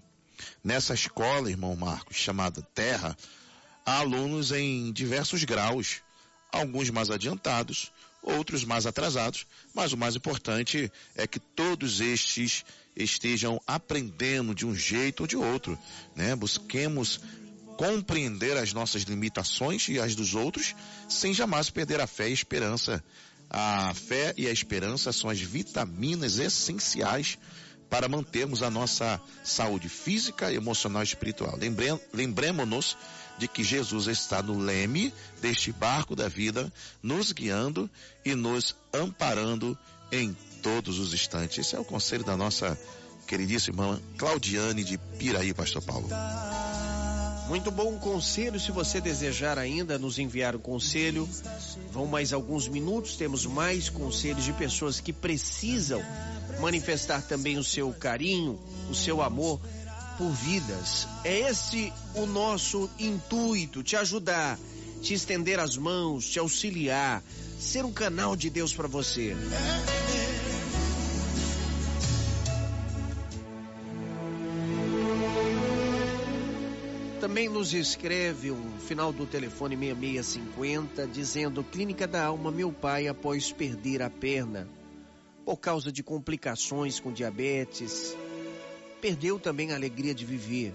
Nessa 0.64 0.96
escola, 0.96 1.52
irmão 1.52 1.76
Marcos, 1.76 2.18
chamada 2.18 2.64
Terra, 2.74 3.16
há 3.86 4.00
alunos 4.00 4.52
em 4.52 4.92
diversos 4.92 5.44
graus, 5.44 6.02
alguns 6.52 6.90
mais 6.90 7.12
adiantados, 7.12 7.92
outros 8.24 8.64
mais 8.64 8.88
atrasados, 8.88 9.46
mas 9.72 9.94
o 9.94 9.98
mais 9.98 10.16
importante 10.16 10.92
é 11.16 11.28
que 11.28 11.40
todos 11.40 12.02
estes 12.02 12.66
estejam 12.96 13.62
aprendendo 13.68 14.56
de 14.56 14.66
um 14.66 14.74
jeito 14.74 15.22
ou 15.22 15.28
de 15.28 15.38
outro, 15.38 15.78
né? 16.16 16.36
Busquemos 16.36 17.22
compreender 17.78 18.58
as 18.58 18.74
nossas 18.74 19.04
limitações 19.04 19.88
e 19.90 20.00
as 20.00 20.16
dos 20.16 20.34
outros, 20.34 20.74
sem 21.08 21.36
jamais 21.36 21.70
perder 21.70 22.00
a 22.00 22.08
fé 22.08 22.30
e 22.30 22.34
esperança. 22.34 23.04
A 23.50 23.94
fé 23.94 24.34
e 24.38 24.48
a 24.48 24.52
esperança 24.52 25.12
são 25.12 25.30
as 25.30 25.40
vitaminas 25.40 26.40
essenciais 26.40 27.38
para 27.90 28.10
mantermos 28.10 28.64
a 28.64 28.70
nossa 28.70 29.22
saúde 29.44 29.88
física, 29.88 30.52
emocional 30.52 31.02
e 31.04 31.06
espiritual. 31.06 31.58
Lembremos-nos 32.14 32.98
de 33.38 33.48
que 33.48 33.64
Jesus 33.64 34.08
está 34.08 34.42
no 34.42 34.58
leme 34.58 35.14
deste 35.42 35.72
barco 35.72 36.16
da 36.16 36.28
vida, 36.28 36.72
nos 37.02 37.32
guiando 37.32 37.90
e 38.24 38.34
nos 38.34 38.76
amparando 38.94 39.78
em 40.12 40.36
todos 40.62 41.00
os 41.00 41.14
instantes. 41.14 41.60
Esse 41.60 41.76
é 41.76 41.80
o 41.80 41.86
conselho 41.86 42.24
da 42.24 42.36
nossa 42.36 42.78
queridíssima 43.28 43.84
irmã 43.84 44.02
Claudiane 44.18 44.84
de 44.84 44.98
Piraí, 44.98 45.54
Pastor 45.54 45.82
Paulo. 45.82 46.08
Muito 47.48 47.70
bom 47.70 47.98
conselho. 47.98 48.60
Se 48.60 48.72
você 48.72 49.00
desejar 49.00 49.60
ainda 49.60 50.00
nos 50.00 50.18
enviar 50.18 50.56
o 50.56 50.60
conselho, 50.60 51.30
vão 51.92 52.08
mais 52.08 52.34
alguns 52.34 52.68
minutos. 52.68 53.16
Temos 53.16 53.46
mais 53.46 53.88
conselhos 53.88 54.44
de 54.44 54.54
pessoas 54.54 55.00
que 55.00 55.14
precisam 55.14 56.02
manifestar 56.60 57.22
também 57.22 57.58
o 57.58 57.64
seu 57.64 57.92
carinho, 57.94 58.60
o 58.90 58.96
seu 58.96 59.22
amor 59.22 59.60
por 60.18 60.32
vidas. 60.32 61.08
É 61.24 61.42
esse 61.42 61.94
o 62.16 62.26
nosso 62.26 62.90
intuito: 62.98 63.84
te 63.84 63.96
ajudar, 63.96 64.58
te 65.02 65.14
estender 65.14 65.60
as 65.60 65.78
mãos, 65.78 66.28
te 66.28 66.40
auxiliar, 66.40 67.24
ser 67.60 67.86
um 67.86 67.94
canal 67.94 68.36
de 68.36 68.50
Deus 68.50 68.74
para 68.74 68.88
você. 68.88 69.36
Também 77.36 77.50
nos 77.50 77.74
escreve 77.74 78.50
um 78.50 78.80
final 78.80 79.12
do 79.12 79.26
telefone 79.26 79.76
6650 79.76 81.06
dizendo: 81.06 81.66
Clínica 81.66 82.08
da 82.08 82.24
Alma, 82.24 82.50
meu 82.50 82.72
pai, 82.72 83.10
após 83.10 83.52
perder 83.52 84.02
a 84.02 84.10
perna 84.10 84.70
por 85.44 85.58
causa 85.58 85.92
de 85.92 86.02
complicações 86.02 86.98
com 86.98 87.12
diabetes, 87.12 88.16
perdeu 89.02 89.38
também 89.38 89.74
a 89.74 89.76
alegria 89.76 90.16
de 90.16 90.24
viver. 90.24 90.74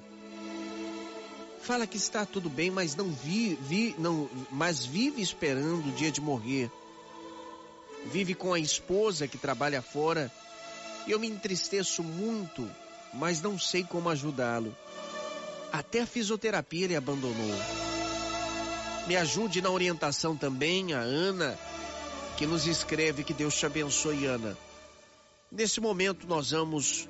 Fala 1.62 1.86
que 1.86 1.96
está 1.96 2.26
tudo 2.26 2.50
bem, 2.50 2.70
mas 2.70 2.94
não 2.94 3.10
vi, 3.10 3.58
vi 3.62 3.94
não, 3.98 4.28
mas 4.50 4.84
vive 4.84 5.22
esperando 5.22 5.88
o 5.88 5.92
dia 5.92 6.10
de 6.10 6.20
morrer. 6.20 6.70
Vive 8.12 8.34
com 8.34 8.52
a 8.52 8.60
esposa 8.60 9.26
que 9.26 9.38
trabalha 9.38 9.80
fora. 9.80 10.30
Eu 11.08 11.18
me 11.18 11.26
entristeço 11.26 12.02
muito, 12.02 12.70
mas 13.14 13.40
não 13.40 13.58
sei 13.58 13.82
como 13.82 14.10
ajudá-lo. 14.10 14.76
Até 15.72 16.00
a 16.00 16.06
fisioterapia 16.06 16.84
ele 16.84 16.96
abandonou. 16.96 17.54
Me 19.06 19.16
ajude 19.16 19.60
na 19.60 19.70
orientação 19.70 20.36
também, 20.36 20.92
a 20.92 21.00
Ana, 21.00 21.58
que 22.36 22.46
nos 22.46 22.66
escreve 22.66 23.24
que 23.24 23.32
Deus 23.32 23.54
te 23.54 23.66
abençoe, 23.66 24.26
Ana. 24.26 24.56
Nesse 25.50 25.80
momento 25.80 26.26
nós 26.26 26.50
vamos 26.50 27.08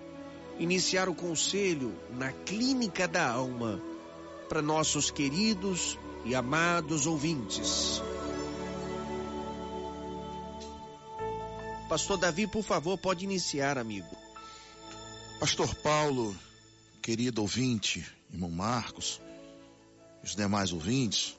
iniciar 0.59 1.09
o 1.09 1.15
conselho 1.15 1.95
na 2.11 2.33
Clínica 2.33 3.07
da 3.07 3.29
Alma 3.31 3.81
para 4.49 4.63
nossos 4.63 5.11
queridos 5.11 5.99
e 6.25 6.35
amados 6.35 7.07
ouvintes. 7.07 8.03
Pastor 11.89 12.19
Davi, 12.19 12.47
por 12.47 12.63
favor, 12.63 12.97
pode 12.99 13.25
iniciar, 13.25 13.77
amigo. 13.77 14.17
Pastor 15.41 15.75
Paulo, 15.77 16.37
querido 17.03 17.41
ouvinte, 17.43 18.07
irmão 18.33 18.51
Marcos, 18.51 19.21
os 20.23 20.35
demais 20.35 20.73
ouvintes. 20.73 21.37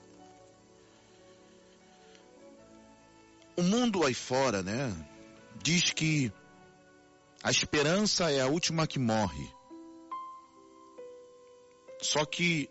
O 3.56 3.63
mundo 3.63 4.06
aí 4.06 4.13
fora, 4.13 4.63
né, 4.63 4.93
diz 5.62 5.91
que 5.91 6.32
a 7.43 7.49
esperança 7.51 8.32
é 8.32 8.41
a 8.41 8.47
última 8.47 8.88
que 8.88 8.99
morre. 8.99 9.49
Só 12.01 12.25
que, 12.25 12.69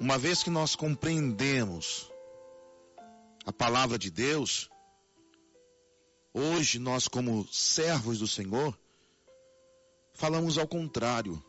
uma 0.00 0.18
vez 0.18 0.42
que 0.42 0.50
nós 0.50 0.74
compreendemos 0.74 2.10
a 3.46 3.52
palavra 3.52 3.98
de 3.98 4.10
Deus, 4.10 4.68
hoje 6.32 6.78
nós, 6.78 7.06
como 7.06 7.46
servos 7.52 8.18
do 8.18 8.26
Senhor, 8.26 8.76
falamos 10.12 10.58
ao 10.58 10.66
contrário. 10.66 11.42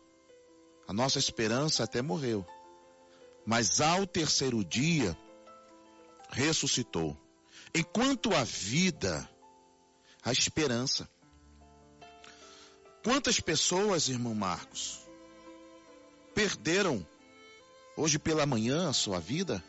A 0.88 0.93
nossa 0.93 1.17
esperança 1.17 1.84
até 1.84 2.02
morreu, 2.02 2.45
mas 3.45 3.82
ao 3.82 4.06
terceiro 4.06 4.63
dia 4.63 5.17
ressuscitou. 6.30 7.17
Enquanto 7.74 8.34
a 8.34 8.43
vida, 8.43 9.28
a 10.24 10.32
esperança. 10.32 11.10
Quantas 13.04 13.39
pessoas, 13.39 14.10
irmão 14.10 14.34
Marcos, 14.34 15.00
perderam 16.34 17.06
hoje 17.95 18.17
pela 18.17 18.45
manhã 18.45 18.89
a 18.89 18.93
sua 18.93 19.19
vida? 19.19 19.63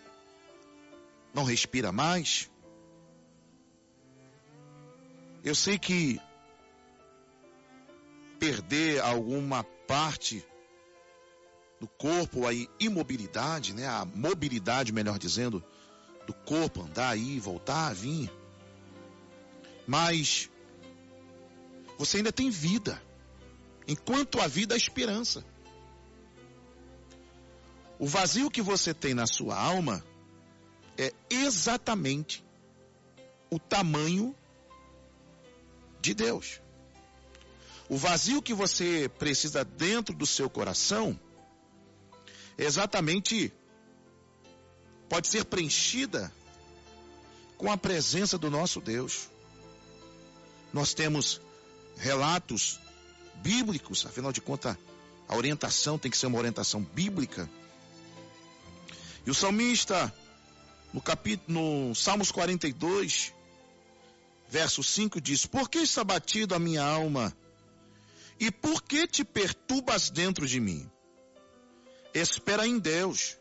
Não 1.34 1.44
respira 1.44 1.92
mais? 1.92 2.50
Eu 5.44 5.54
sei 5.54 5.78
que 5.78 6.20
perder 8.38 9.00
alguma 9.00 9.62
parte 9.62 10.44
do 11.80 11.86
corpo, 11.86 12.46
a 12.46 12.52
imobilidade, 12.80 13.74
né? 13.74 13.86
A 13.86 14.04
mobilidade, 14.04 14.92
melhor 14.92 15.18
dizendo, 15.18 15.62
do 16.26 16.32
corpo, 16.32 16.82
andar 16.82 17.10
aí, 17.10 17.38
voltar, 17.38 17.94
vir. 17.94 18.30
Mas 19.86 20.50
você 21.98 22.18
ainda 22.18 22.32
tem 22.32 22.50
vida. 22.50 23.00
Enquanto 23.86 24.40
a 24.40 24.46
vida, 24.46 24.74
a 24.74 24.76
esperança. 24.76 25.44
O 27.98 28.06
vazio 28.06 28.50
que 28.50 28.60
você 28.60 28.92
tem 28.92 29.14
na 29.14 29.26
sua 29.26 29.56
alma 29.56 30.04
é 30.98 31.12
exatamente 31.30 32.44
o 33.50 33.58
tamanho 33.58 34.34
de 36.00 36.14
Deus. 36.14 36.60
O 37.88 37.96
vazio 37.96 38.42
que 38.42 38.52
você 38.52 39.08
precisa 39.18 39.64
dentro 39.64 40.14
do 40.14 40.26
seu 40.26 40.50
coração 40.50 41.18
é 41.18 41.25
exatamente 42.58 43.52
pode 45.08 45.28
ser 45.28 45.44
preenchida 45.44 46.32
com 47.56 47.70
a 47.70 47.76
presença 47.76 48.36
do 48.36 48.50
nosso 48.50 48.80
Deus. 48.80 49.28
Nós 50.72 50.94
temos 50.94 51.40
relatos 51.96 52.78
bíblicos, 53.36 54.04
afinal 54.04 54.32
de 54.32 54.40
contas, 54.40 54.76
a 55.28 55.36
orientação 55.36 55.98
tem 55.98 56.10
que 56.10 56.18
ser 56.18 56.26
uma 56.26 56.38
orientação 56.38 56.82
bíblica. 56.82 57.48
E 59.24 59.30
o 59.30 59.34
salmista, 59.34 60.12
no 60.92 61.00
capítulo, 61.00 61.88
no 61.88 61.94
Salmos 61.94 62.30
42, 62.30 63.32
verso 64.48 64.82
5 64.82 65.20
diz: 65.20 65.46
Por 65.46 65.68
que 65.68 65.78
está 65.78 66.04
batido 66.04 66.54
a 66.54 66.58
minha 66.58 66.84
alma? 66.84 67.36
E 68.38 68.50
por 68.50 68.82
que 68.82 69.06
te 69.06 69.24
perturbas 69.24 70.10
dentro 70.10 70.46
de 70.46 70.60
mim? 70.60 70.88
Espera 72.18 72.66
em 72.66 72.78
Deus, 72.78 73.36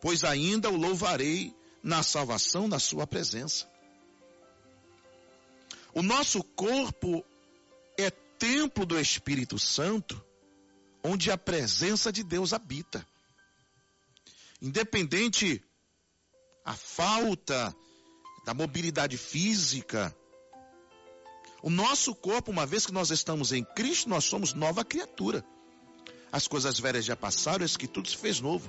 pois 0.00 0.24
ainda 0.24 0.68
o 0.68 0.76
louvarei 0.76 1.54
na 1.80 2.02
salvação 2.02 2.68
da 2.68 2.80
sua 2.80 3.06
presença. 3.06 3.70
O 5.94 6.02
nosso 6.02 6.42
corpo 6.42 7.24
é 7.96 8.10
templo 8.10 8.84
do 8.84 8.98
Espírito 8.98 9.60
Santo, 9.60 10.20
onde 11.04 11.30
a 11.30 11.38
presença 11.38 12.10
de 12.10 12.24
Deus 12.24 12.52
habita. 12.52 13.06
Independente 14.60 15.62
a 16.64 16.74
falta 16.74 17.72
da 18.44 18.52
mobilidade 18.52 19.16
física, 19.16 20.12
o 21.62 21.70
nosso 21.70 22.12
corpo, 22.12 22.50
uma 22.50 22.66
vez 22.66 22.86
que 22.86 22.92
nós 22.92 23.10
estamos 23.10 23.52
em 23.52 23.64
Cristo, 23.64 24.08
nós 24.08 24.24
somos 24.24 24.52
nova 24.52 24.84
criatura. 24.84 25.44
As 26.34 26.48
coisas 26.48 26.80
velhas 26.80 27.04
já 27.04 27.14
passaram, 27.14 27.64
isso 27.64 27.78
que 27.78 27.86
tudo 27.86 28.08
se 28.08 28.16
fez 28.16 28.40
novo. 28.40 28.68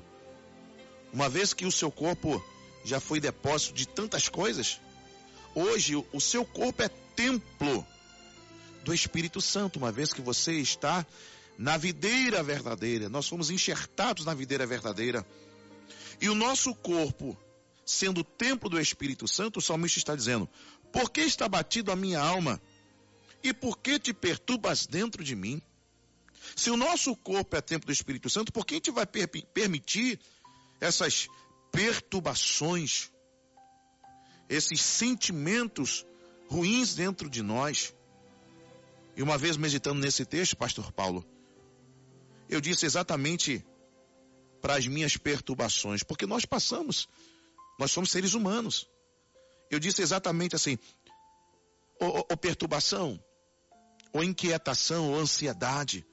Uma 1.12 1.28
vez 1.28 1.52
que 1.52 1.66
o 1.66 1.72
seu 1.72 1.90
corpo 1.90 2.40
já 2.84 3.00
foi 3.00 3.20
depósito 3.20 3.74
de 3.74 3.88
tantas 3.88 4.30
coisas, 4.30 4.80
hoje 5.56 5.96
o 5.96 6.22
seu 6.22 6.46
corpo 6.46 6.84
é 6.84 6.90
templo 7.16 7.84
do 8.84 8.94
Espírito 8.94 9.42
Santo, 9.42 9.80
uma 9.80 9.92
vez 9.92 10.14
que 10.14 10.22
você 10.22 10.54
está 10.60 11.04
na 11.58 11.76
videira 11.76 12.44
verdadeira. 12.44 13.10
Nós 13.10 13.28
fomos 13.28 13.50
enxertados 13.50 14.26
na 14.26 14.36
videira 14.36 14.68
verdadeira. 14.68 15.26
E 16.22 16.30
o 16.30 16.36
nosso 16.36 16.72
corpo, 16.76 17.36
sendo 17.84 18.22
o 18.22 18.24
templo 18.24 18.70
do 18.70 18.80
Espírito 18.80 19.28
Santo, 19.28 19.58
o 19.58 19.62
salmista 19.64 19.98
está 19.98 20.16
dizendo: 20.16 20.48
Por 20.92 21.10
que 21.10 21.22
está 21.22 21.50
batido 21.50 21.92
a 21.92 21.96
minha 21.96 22.20
alma? 22.20 22.62
E 23.44 23.52
por 23.52 23.80
que 23.80 23.98
te 23.98 24.14
perturbas 24.14 24.86
dentro 24.86 25.24
de 25.24 25.36
mim? 25.36 25.60
Se 26.56 26.70
o 26.70 26.78
nosso 26.78 27.16
corpo 27.16 27.56
é 27.56 27.62
templo 27.62 27.88
do 27.88 27.94
Espírito 27.94 28.30
Santo, 28.30 28.52
por 28.52 28.66
que 28.66 28.76
a 28.76 28.78
gente 28.78 28.92
vai 28.92 29.06
per 29.06 29.28
permitir 29.28 30.20
essas 30.80 31.28
perturbações, 31.72 33.12
esses 34.50 34.82
sentimentos 34.82 36.06
ruins 36.50 36.96
dentro 36.96 37.30
de 37.30 37.42
nós? 37.42 37.94
E 39.16 39.24
uma 39.24 39.38
vez 39.38 39.56
meditando 39.56 40.02
nesse 40.02 40.26
texto, 40.26 40.58
Pastor 40.58 40.92
Paulo, 40.92 41.26
eu 42.50 42.60
disse 42.60 42.86
exatamente 42.86 43.66
para 44.62 44.76
as 44.76 44.88
minhas 44.88 45.16
perturbações, 45.16 46.04
porque 46.04 46.26
nós 46.26 46.44
passamos, 46.44 47.08
nós 47.80 47.92
somos 47.92 48.12
seres 48.12 48.34
humanos. 48.34 48.90
Eu 49.70 49.80
disse 49.80 50.02
exatamente 50.02 50.56
assim: 50.56 50.78
ou 52.00 52.38
perturbação, 52.38 53.20
ou 54.14 54.24
inquietação, 54.24 55.12
ou 55.12 55.20
ansiedade. 55.20 56.06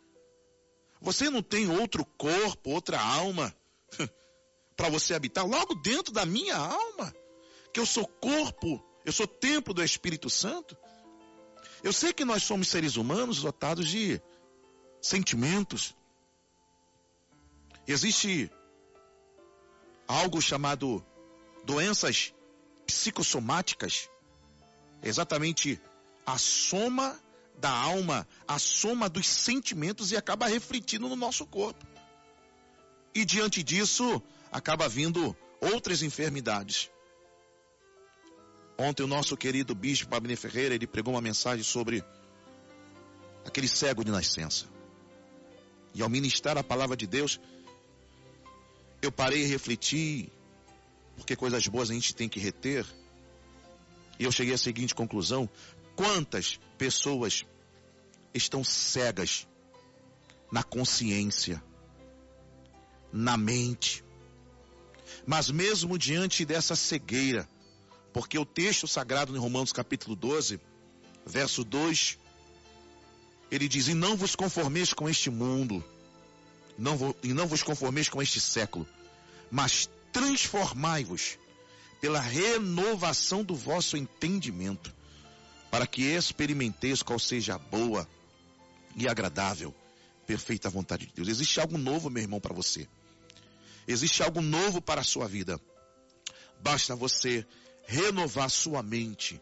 Você 1.03 1.29
não 1.29 1.43
tem 1.43 1.69
outro 1.69 2.05
corpo, 2.05 2.71
outra 2.71 3.01
alma 3.01 3.55
para 4.77 4.89
você 4.89 5.15
habitar 5.15 5.45
logo 5.45 5.75
dentro 5.75 6.13
da 6.13 6.25
minha 6.25 6.57
alma, 6.57 7.13
que 7.75 7.81
eu 7.81 7.87
sou 7.87 8.07
corpo, 8.07 8.83
eu 9.05 9.13
sou 9.13 9.27
templo 9.27 9.75
do 9.75 9.83
Espírito 9.83 10.31
Santo. 10.31 10.77
Eu 11.83 11.93
sei 11.93 12.13
que 12.13 12.25
nós 12.25 12.45
somos 12.45 12.69
seres 12.69 12.95
humanos 12.97 13.43
dotados 13.43 13.89
de 13.89 14.23
sentimentos. 15.01 15.93
Existe 17.87 18.49
algo 20.07 20.41
chamado 20.41 21.05
doenças 21.65 22.33
psicossomáticas. 22.87 24.09
É 25.03 25.09
exatamente 25.09 25.81
a 26.25 26.39
soma 26.39 27.21
da 27.63 27.71
alma, 27.71 28.27
a 28.47 28.59
soma 28.59 29.09
dos 29.09 29.29
sentimentos 29.29 30.11
e 30.11 30.17
acaba 30.17 30.49
refletindo 30.49 31.09
no 31.09 31.15
nosso 31.15 31.47
corpo. 31.47 31.87
E 33.15 33.25
diante 33.25 33.63
disso, 33.63 34.21
acaba 34.51 34.89
vindo 34.89 35.37
outras 35.61 36.03
enfermidades. 36.03 36.91
Ontem 38.77 39.05
o 39.05 39.07
nosso 39.07 39.37
querido 39.37 39.77
bispo 39.77 40.13
Abner 40.13 40.37
Ferreira, 40.37 40.75
ele 40.75 40.89
pregou 40.89 41.15
uma 41.15 41.21
mensagem 41.21 41.63
sobre 41.63 42.05
aquele 43.47 43.69
cego 43.69 44.05
de 44.05 44.11
nascença. 44.11 44.67
E 45.95 46.03
ao 46.03 46.09
ministrar 46.09 46.59
a 46.59 46.65
palavra 46.65 46.97
de 46.97 47.07
Deus, 47.07 47.39
eu 49.01 49.13
parei 49.13 49.43
e 49.43 49.47
refleti, 49.47 50.33
porque 51.17 51.37
coisas 51.37 51.65
boas 51.69 51.93
a 51.93 51.95
gente 51.95 52.13
tem 52.13 52.29
que 52.29 52.41
reter. 52.41 52.85
E 54.19 54.25
eu 54.25 54.33
cheguei 54.33 54.55
à 54.55 54.59
seguinte 54.59 54.97
conclusão: 54.97 55.49
quantas 55.95 56.59
pessoas 56.77 57.45
estão 58.35 58.63
cegas 58.65 59.47
na 60.51 60.63
consciência, 60.63 61.63
na 63.13 63.37
mente. 63.37 64.05
Mas 65.27 65.51
mesmo 65.51 65.99
diante 65.99 66.45
dessa 66.45 66.75
cegueira, 66.75 67.49
porque 68.13 68.39
o 68.39 68.45
texto 68.45 68.87
sagrado 68.87 69.35
em 69.35 69.39
Romanos 69.39 69.73
capítulo 69.73 70.15
12, 70.15 70.61
verso 71.25 71.65
2, 71.65 72.19
ele 73.51 73.69
diz: 73.69 73.89
E 73.89 73.95
não 73.95 74.17
vos 74.17 74.35
conformeis 74.35 74.93
com 74.93 75.09
este 75.09 75.31
mundo, 75.31 75.85
não 76.77 77.15
e 77.23 77.33
não 77.33 77.47
vos 77.47 77.63
conformeis 77.63 78.09
com 78.09 78.21
este 78.23 78.41
século, 78.41 78.87
mas 79.51 79.89
transformai-vos 80.13 81.39
pela 82.01 82.21
renovação 82.21 83.45
do 83.45 83.55
vosso 83.55 83.97
entendimento, 83.97 84.93
para 85.71 85.87
que 85.87 86.03
experimenteis 86.03 87.03
qual 87.03 87.19
seja 87.19 87.55
a 87.55 87.59
boa, 87.59 88.09
e 88.97 89.09
agradável 89.09 89.75
perfeita 90.27 90.71
vontade 90.71 91.07
de 91.07 91.13
Deus. 91.13 91.29
Existe 91.29 91.61
algo 91.61 91.77
novo, 91.77 92.09
meu 92.09 92.23
irmão, 92.23 92.41
para 92.41 92.55
você. 92.55 92.89
Existe 93.87 94.23
algo 94.23 94.41
novo 94.41 94.81
para 94.81 95.01
a 95.01 95.05
sua 95.05 95.27
vida. 95.27 95.61
Basta 96.61 96.95
você 96.95 97.47
renovar 97.85 98.49
sua 98.49 98.83
mente 98.83 99.41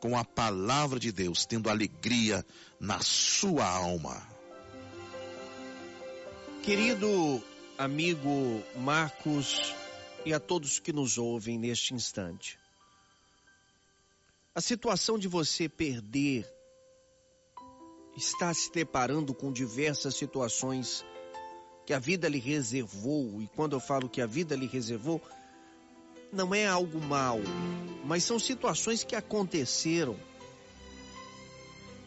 com 0.00 0.16
a 0.16 0.24
palavra 0.24 0.98
de 0.98 1.12
Deus, 1.12 1.44
tendo 1.44 1.68
alegria 1.68 2.44
na 2.78 3.00
sua 3.00 3.66
alma. 3.66 4.26
Querido 6.62 7.42
amigo 7.76 8.62
Marcos 8.76 9.74
e 10.24 10.32
a 10.32 10.40
todos 10.40 10.78
que 10.78 10.92
nos 10.92 11.18
ouvem 11.18 11.58
neste 11.58 11.94
instante, 11.94 12.58
a 14.54 14.60
situação 14.60 15.18
de 15.18 15.26
você 15.26 15.68
perder 15.68 16.46
está 18.16 18.52
se 18.52 18.70
deparando 18.72 19.32
com 19.32 19.52
diversas 19.52 20.14
situações 20.14 21.04
que 21.86 21.92
a 21.92 21.98
vida 21.98 22.28
lhe 22.28 22.38
reservou, 22.38 23.40
e 23.42 23.48
quando 23.48 23.74
eu 23.74 23.80
falo 23.80 24.08
que 24.08 24.20
a 24.20 24.26
vida 24.26 24.54
lhe 24.54 24.66
reservou, 24.66 25.20
não 26.32 26.54
é 26.54 26.66
algo 26.66 27.00
mal, 27.00 27.40
mas 28.04 28.24
são 28.24 28.38
situações 28.38 29.02
que 29.02 29.16
aconteceram, 29.16 30.16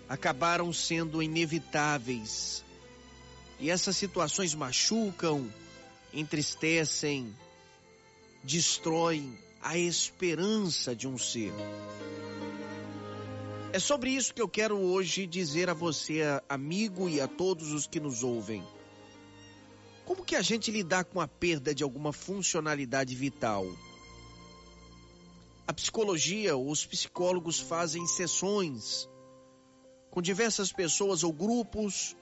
acabaram 0.08 0.72
sendo 0.72 1.22
inevitáveis. 1.22 2.64
E 3.60 3.70
essas 3.70 3.98
situações 3.98 4.54
machucam, 4.54 5.52
entristecem, 6.14 7.36
destroem 8.44 9.38
a 9.62 9.78
esperança 9.78 10.96
de 10.96 11.08
um 11.08 11.18
ser. 11.18 11.54
É 13.74 13.80
sobre 13.80 14.12
isso 14.12 14.36
que 14.36 14.42
eu 14.42 14.48
quero 14.48 14.78
hoje 14.78 15.26
dizer 15.26 15.68
a 15.68 15.74
você, 15.74 16.22
amigo, 16.48 17.10
e 17.10 17.20
a 17.20 17.28
todos 17.28 17.72
os 17.72 17.88
que 17.88 18.00
nos 18.00 18.22
ouvem. 18.22 18.64
Como 20.06 20.24
que 20.24 20.36
a 20.36 20.44
gente 20.44 20.70
lidar 20.70 21.06
com 21.06 21.20
a 21.20 21.28
perda 21.28 21.74
de 21.74 21.82
alguma 21.82 22.14
funcionalidade 22.14 23.16
vital? 23.16 23.66
A 25.66 25.74
psicologia, 25.74 26.56
os 26.56 26.86
psicólogos 26.86 27.60
fazem 27.60 28.06
sessões 28.06 29.10
com 30.12 30.22
diversas 30.22 30.72
pessoas 30.72 31.24
ou 31.24 31.34
grupos, 31.34 32.16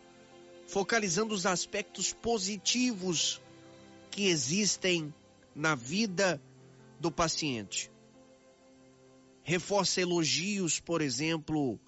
focalizando 0.67 1.33
os 1.33 1.45
aspectos 1.45 2.13
positivos 2.13 3.41
que 4.09 4.27
existem 4.27 5.13
na 5.53 5.75
vida 5.75 6.41
do 6.97 7.11
paciente. 7.11 7.91
Reforça 9.43 10.01
elogios, 10.01 10.79
por 10.79 11.01
exemplo, 11.01 11.79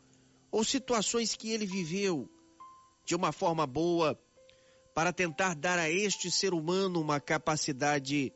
ou 0.51 0.63
situações 0.63 1.35
que 1.35 1.51
ele 1.51 1.65
viveu 1.65 2.29
de 3.05 3.15
uma 3.15 3.31
forma 3.31 3.65
boa 3.67 4.19
para 4.93 5.11
tentar 5.11 5.55
dar 5.55 5.79
a 5.79 5.89
este 5.89 6.29
ser 6.29 6.53
humano 6.53 7.01
uma 7.01 7.19
capacidade 7.19 8.31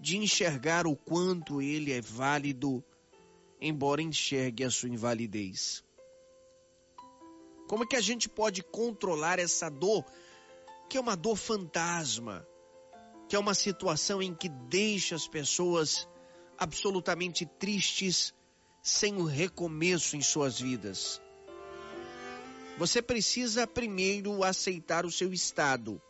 de 0.00 0.16
enxergar 0.16 0.86
o 0.86 0.94
quanto 0.94 1.60
ele 1.60 1.92
é 1.92 2.00
válido, 2.00 2.84
embora 3.60 4.02
enxergue 4.02 4.64
a 4.64 4.70
sua 4.70 4.88
invalidez. 4.88 5.82
Como 7.66 7.84
é 7.84 7.86
que 7.86 7.96
a 7.96 8.00
gente 8.00 8.28
pode 8.28 8.62
controlar 8.62 9.38
essa 9.38 9.68
dor, 9.68 10.04
que 10.88 10.96
é 10.96 11.00
uma 11.00 11.16
dor 11.16 11.36
fantasma, 11.36 12.46
que 13.28 13.36
é 13.36 13.38
uma 13.38 13.54
situação 13.54 14.22
em 14.22 14.34
que 14.34 14.48
deixa 14.48 15.14
as 15.14 15.26
pessoas 15.28 16.08
absolutamente 16.56 17.44
tristes, 17.44 18.34
sem 18.88 19.14
um 19.16 19.24
recomeço 19.24 20.16
em 20.16 20.20
suas 20.20 20.60
vidas? 20.60 21.20
Você 22.76 23.02
precisa 23.02 23.66
primeiro 23.66 24.42
aceitar 24.42 25.04
o 25.04 25.10
seu 25.10 25.32
estado 25.32 26.00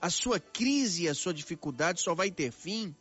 a 0.00 0.08
sua 0.08 0.40
crise, 0.40 1.08
a 1.08 1.14
sua 1.14 1.34
dificuldade 1.34 2.00
só 2.00 2.14
vai 2.14 2.30
ter 2.30 2.50
fim 2.50 2.96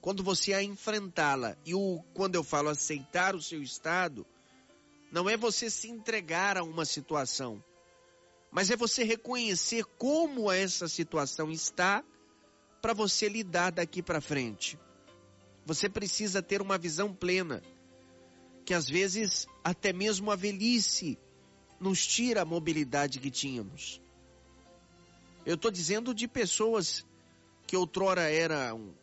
quando 0.00 0.24
você 0.24 0.54
a 0.54 0.62
enfrentá-la. 0.62 1.56
E 1.66 1.74
o, 1.74 2.02
quando 2.14 2.34
eu 2.34 2.42
falo 2.42 2.70
aceitar 2.70 3.34
o 3.34 3.42
seu 3.42 3.62
estado, 3.62 4.26
não 5.12 5.28
é 5.28 5.36
você 5.36 5.68
se 5.68 5.88
entregar 5.90 6.56
a 6.56 6.62
uma 6.62 6.86
situação, 6.86 7.62
mas 8.50 8.70
é 8.70 8.76
você 8.76 9.04
reconhecer 9.04 9.84
como 9.98 10.50
essa 10.50 10.88
situação 10.88 11.50
está 11.50 12.02
para 12.80 12.94
você 12.94 13.28
lidar 13.28 13.70
daqui 13.72 14.02
para 14.02 14.22
frente. 14.22 14.78
Você 15.66 15.88
precisa 15.88 16.42
ter 16.42 16.60
uma 16.60 16.78
visão 16.78 17.14
plena, 17.14 17.62
que 18.64 18.74
às 18.74 18.88
vezes 18.88 19.46
até 19.62 19.92
mesmo 19.92 20.30
a 20.30 20.36
velhice 20.36 21.18
nos 21.78 22.06
tira 22.06 22.42
a 22.42 22.44
mobilidade 22.44 23.18
que 23.18 23.30
tínhamos. 23.30 24.00
Eu 25.46 25.54
estou 25.54 25.70
dizendo 25.70 26.14
de 26.14 26.28
pessoas 26.28 27.04
que 27.66 27.76
outrora 27.76 28.22
eram 28.30 28.94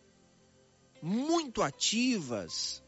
muito 1.02 1.62
ativas, 1.62 2.84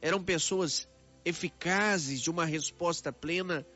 eram 0.00 0.22
pessoas 0.22 0.88
eficazes 1.24 2.20
de 2.20 2.30
uma 2.30 2.44
resposta 2.44 3.12
plena 3.12 3.66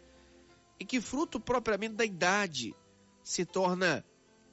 e 0.79 0.85
que, 0.85 1.01
fruto 1.01 1.41
propriamente 1.41 1.95
da 1.95 2.05
idade, 2.05 2.75
se 3.25 3.45
torna 3.45 4.05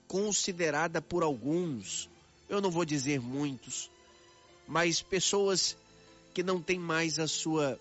considerada 0.08 1.02
por 1.02 1.24
alguns, 1.24 2.10
eu 2.48 2.62
não 2.62 2.72
vou 2.72 2.86
dizer 2.86 3.20
muitos, 3.20 3.92
mas 4.68 5.02
pessoas 5.02 5.78
que 6.34 6.44
não 6.44 6.62
têm 6.62 6.80
mais 6.80 7.20
a 7.20 7.28
sua 7.28 7.80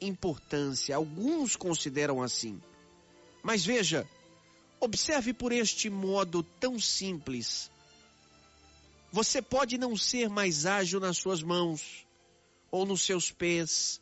importância. 0.00 0.96
Alguns 0.96 1.56
consideram 1.56 2.22
assim. 2.22 2.60
Mas 3.42 3.64
veja, 3.64 4.06
Observe 4.84 5.32
por 5.32 5.50
este 5.50 5.88
modo 5.88 6.42
tão 6.42 6.78
simples. 6.78 7.70
Você 9.10 9.40
pode 9.40 9.78
não 9.78 9.96
ser 9.96 10.28
mais 10.28 10.66
ágil 10.66 11.00
nas 11.00 11.16
suas 11.16 11.42
mãos 11.42 12.06
ou 12.70 12.84
nos 12.84 13.00
seus 13.00 13.30
pés, 13.30 13.98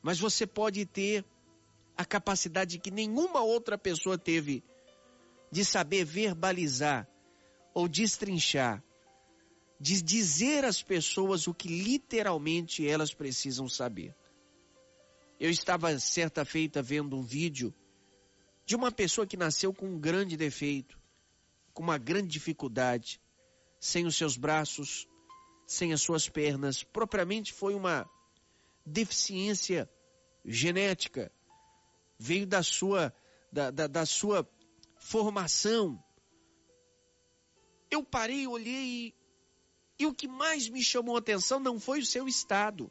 mas 0.00 0.18
você 0.18 0.46
pode 0.46 0.86
ter 0.86 1.22
a 1.94 2.06
capacidade 2.06 2.78
que 2.78 2.90
nenhuma 2.90 3.42
outra 3.42 3.76
pessoa 3.76 4.16
teve 4.16 4.64
de 5.50 5.62
saber 5.62 6.06
verbalizar 6.06 7.06
ou 7.74 7.86
destrinchar, 7.86 8.82
de 9.82 10.00
dizer 10.00 10.64
às 10.64 10.80
pessoas 10.80 11.48
o 11.48 11.52
que 11.52 11.66
literalmente 11.66 12.86
elas 12.86 13.12
precisam 13.12 13.68
saber. 13.68 14.14
Eu 15.40 15.50
estava 15.50 15.98
certa 15.98 16.44
feita 16.44 16.80
vendo 16.80 17.16
um 17.16 17.22
vídeo 17.24 17.74
de 18.64 18.76
uma 18.76 18.92
pessoa 18.92 19.26
que 19.26 19.36
nasceu 19.36 19.74
com 19.74 19.86
um 19.86 19.98
grande 19.98 20.36
defeito, 20.36 20.96
com 21.74 21.82
uma 21.82 21.98
grande 21.98 22.28
dificuldade, 22.28 23.20
sem 23.80 24.06
os 24.06 24.14
seus 24.14 24.36
braços, 24.36 25.08
sem 25.66 25.92
as 25.92 26.00
suas 26.00 26.28
pernas, 26.28 26.84
propriamente 26.84 27.52
foi 27.52 27.74
uma 27.74 28.08
deficiência 28.86 29.90
genética, 30.44 31.32
veio 32.16 32.46
da 32.46 32.62
sua, 32.62 33.12
da, 33.50 33.72
da, 33.72 33.88
da 33.88 34.06
sua 34.06 34.48
formação. 35.00 36.00
Eu 37.90 38.04
parei, 38.04 38.46
olhei 38.46 39.12
e, 40.02 40.06
o 40.06 40.14
que 40.14 40.28
mais 40.28 40.68
me 40.68 40.82
chamou 40.82 41.16
a 41.16 41.18
atenção 41.18 41.58
não 41.60 41.78
foi 41.80 42.00
o 42.00 42.06
seu 42.06 42.28
estado 42.28 42.90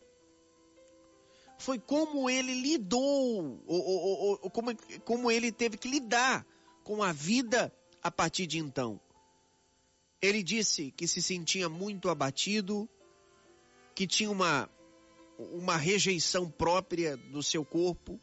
foi 1.62 1.78
como 1.78 2.30
ele 2.30 2.54
lidou, 2.56 3.62
ou, 3.68 3.82
ou, 3.86 4.40
ou, 4.42 4.50
como, 4.50 4.76
como 5.06 5.32
ele 5.32 5.52
teve 5.52 5.78
que 5.78 5.88
lidar 5.88 6.46
com 6.84 7.04
a 7.04 7.14
vida 7.14 7.72
a 8.02 8.10
partir 8.10 8.48
de 8.48 8.58
então. 8.58 9.00
Ele 10.20 10.42
disse 10.42 10.92
que 10.92 11.08
se 11.08 11.22
sentia 11.22 11.70
muito 11.70 12.10
abatido, 12.10 12.90
que 13.94 14.08
tinha 14.08 14.32
uma, 14.32 14.70
uma 15.38 15.78
rejeição 15.78 16.50
própria 16.50 17.16
do 17.16 17.44
seu 17.44 17.64
corpo. 17.64 18.20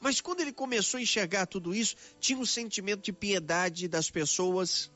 Mas 0.00 0.20
quando 0.20 0.40
ele 0.40 0.52
começou 0.52 0.98
a 0.98 1.02
enxergar 1.02 1.46
tudo 1.46 1.74
isso, 1.74 1.96
tinha 2.20 2.38
um 2.38 2.46
sentimento 2.46 3.02
de 3.02 3.12
piedade 3.12 3.88
das 3.88 4.08
pessoas. 4.08 4.90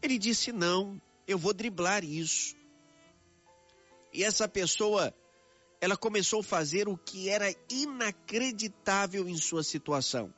Ele 0.00 0.18
disse: 0.18 0.52
Não, 0.52 1.00
eu 1.28 1.36
vou 1.36 1.52
driblar 1.52 2.02
isso. 2.02 2.56
E 4.12 4.24
essa 4.24 4.48
pessoa 4.48 5.14
ela 5.80 5.96
começou 5.96 6.40
a 6.40 6.44
fazer 6.44 6.88
o 6.88 6.96
que 6.96 7.28
era 7.28 7.54
inacreditável 7.70 9.28
em 9.28 9.36
sua 9.36 9.62
situação. 9.62 10.32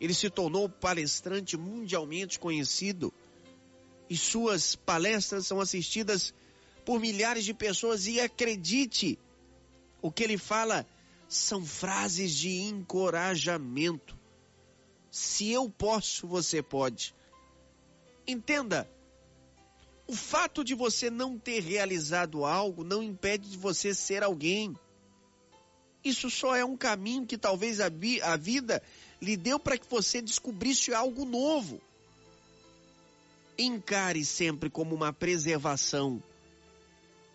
Ele 0.00 0.12
se 0.12 0.28
tornou 0.28 0.68
palestrante 0.68 1.56
mundialmente 1.56 2.38
conhecido 2.38 3.14
e 4.10 4.16
suas 4.16 4.74
palestras 4.74 5.46
são 5.46 5.60
assistidas 5.60 6.34
por 6.84 6.98
milhares 7.00 7.44
de 7.44 7.54
pessoas 7.54 8.08
e 8.08 8.20
acredite, 8.20 9.16
o 10.02 10.10
que 10.10 10.24
ele 10.24 10.36
fala 10.36 10.84
são 11.28 11.64
frases 11.64 12.34
de 12.34 12.50
encorajamento. 12.62 14.18
Se 15.08 15.50
eu 15.50 15.70
posso, 15.70 16.26
você 16.26 16.60
pode. 16.60 17.14
Entenda, 18.26 18.90
o 20.12 20.14
fato 20.14 20.62
de 20.62 20.74
você 20.74 21.08
não 21.08 21.38
ter 21.38 21.62
realizado 21.62 22.44
algo 22.44 22.84
não 22.84 23.02
impede 23.02 23.48
de 23.48 23.56
você 23.56 23.94
ser 23.94 24.22
alguém. 24.22 24.76
Isso 26.04 26.28
só 26.28 26.54
é 26.54 26.62
um 26.62 26.76
caminho 26.76 27.24
que 27.24 27.38
talvez 27.38 27.80
a, 27.80 27.86
a 28.24 28.36
vida 28.36 28.82
lhe 29.22 29.38
deu 29.38 29.58
para 29.58 29.78
que 29.78 29.88
você 29.88 30.20
descobrisse 30.20 30.92
algo 30.92 31.24
novo. 31.24 31.80
Encare 33.56 34.22
sempre 34.22 34.68
como 34.68 34.94
uma 34.94 35.14
preservação. 35.14 36.22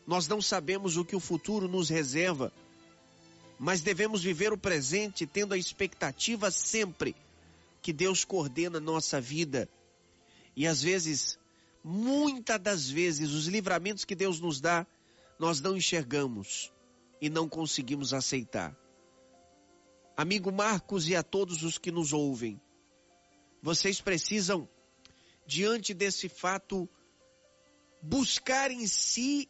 Nós 0.06 0.28
não 0.28 0.40
sabemos 0.40 0.98
o 0.98 1.06
que 1.06 1.16
o 1.16 1.20
futuro 1.20 1.68
nos 1.68 1.90
reserva, 1.90 2.54
mas 3.58 3.82
devemos 3.82 4.22
viver 4.22 4.54
o 4.54 4.58
presente 4.58 5.26
tendo 5.26 5.56
a 5.56 5.58
expectativa 5.58 6.52
sempre 6.52 7.16
que 7.82 7.92
Deus 7.92 8.24
coordena 8.24 8.80
nossa 8.80 9.20
vida. 9.20 9.68
E 10.56 10.68
às 10.68 10.84
vezes, 10.84 11.40
muitas 11.88 12.60
das 12.60 12.90
vezes, 12.90 13.32
os 13.32 13.48
livramentos 13.48 14.04
que 14.04 14.14
Deus 14.14 14.42
nos 14.42 14.60
dá, 14.60 14.86
nós 15.40 15.62
não 15.62 15.78
enxergamos 15.78 16.74
e 17.22 17.30
não 17.30 17.48
conseguimos 17.48 18.14
aceitar. 18.14 18.78
Amigo 20.18 20.52
Marcos 20.52 21.08
e 21.08 21.16
a 21.16 21.24
todos 21.24 21.64
os 21.64 21.78
que 21.78 21.90
nos 21.90 22.12
ouvem, 22.12 22.60
vocês 23.62 24.02
precisam, 24.02 24.68
diante 25.46 25.94
desse 25.94 26.28
fato, 26.28 26.90
buscar 28.02 28.70
em 28.70 28.86
si 28.86 29.50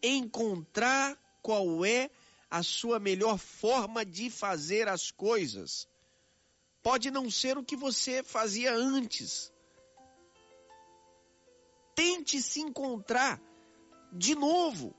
encontrar 0.00 1.18
qual 1.42 1.84
é 1.84 2.10
a 2.48 2.62
sua 2.62 3.00
melhor 3.00 3.38
forma 3.38 4.04
de 4.04 4.30
fazer 4.30 4.86
as 4.86 5.10
coisas. 5.10 5.88
Pode 6.80 7.10
não 7.10 7.28
ser 7.28 7.58
o 7.58 7.64
que 7.64 7.74
você 7.74 8.22
fazia 8.22 8.72
antes. 8.72 9.52
Tente 11.94 12.40
se 12.40 12.60
encontrar 12.60 13.40
de 14.12 14.34
novo. 14.34 14.94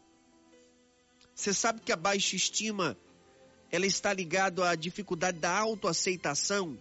Você 1.36 1.53
sabe 1.53 1.82
que 1.82 1.91
a 1.91 1.95
baixa 1.95 2.36
estima 2.36 2.97
ela 3.71 3.88
está 3.88 4.13
ligada 4.13 4.69
à 4.69 4.75
dificuldade 4.75 5.39
da 5.39 5.58
autoaceitação, 5.58 6.77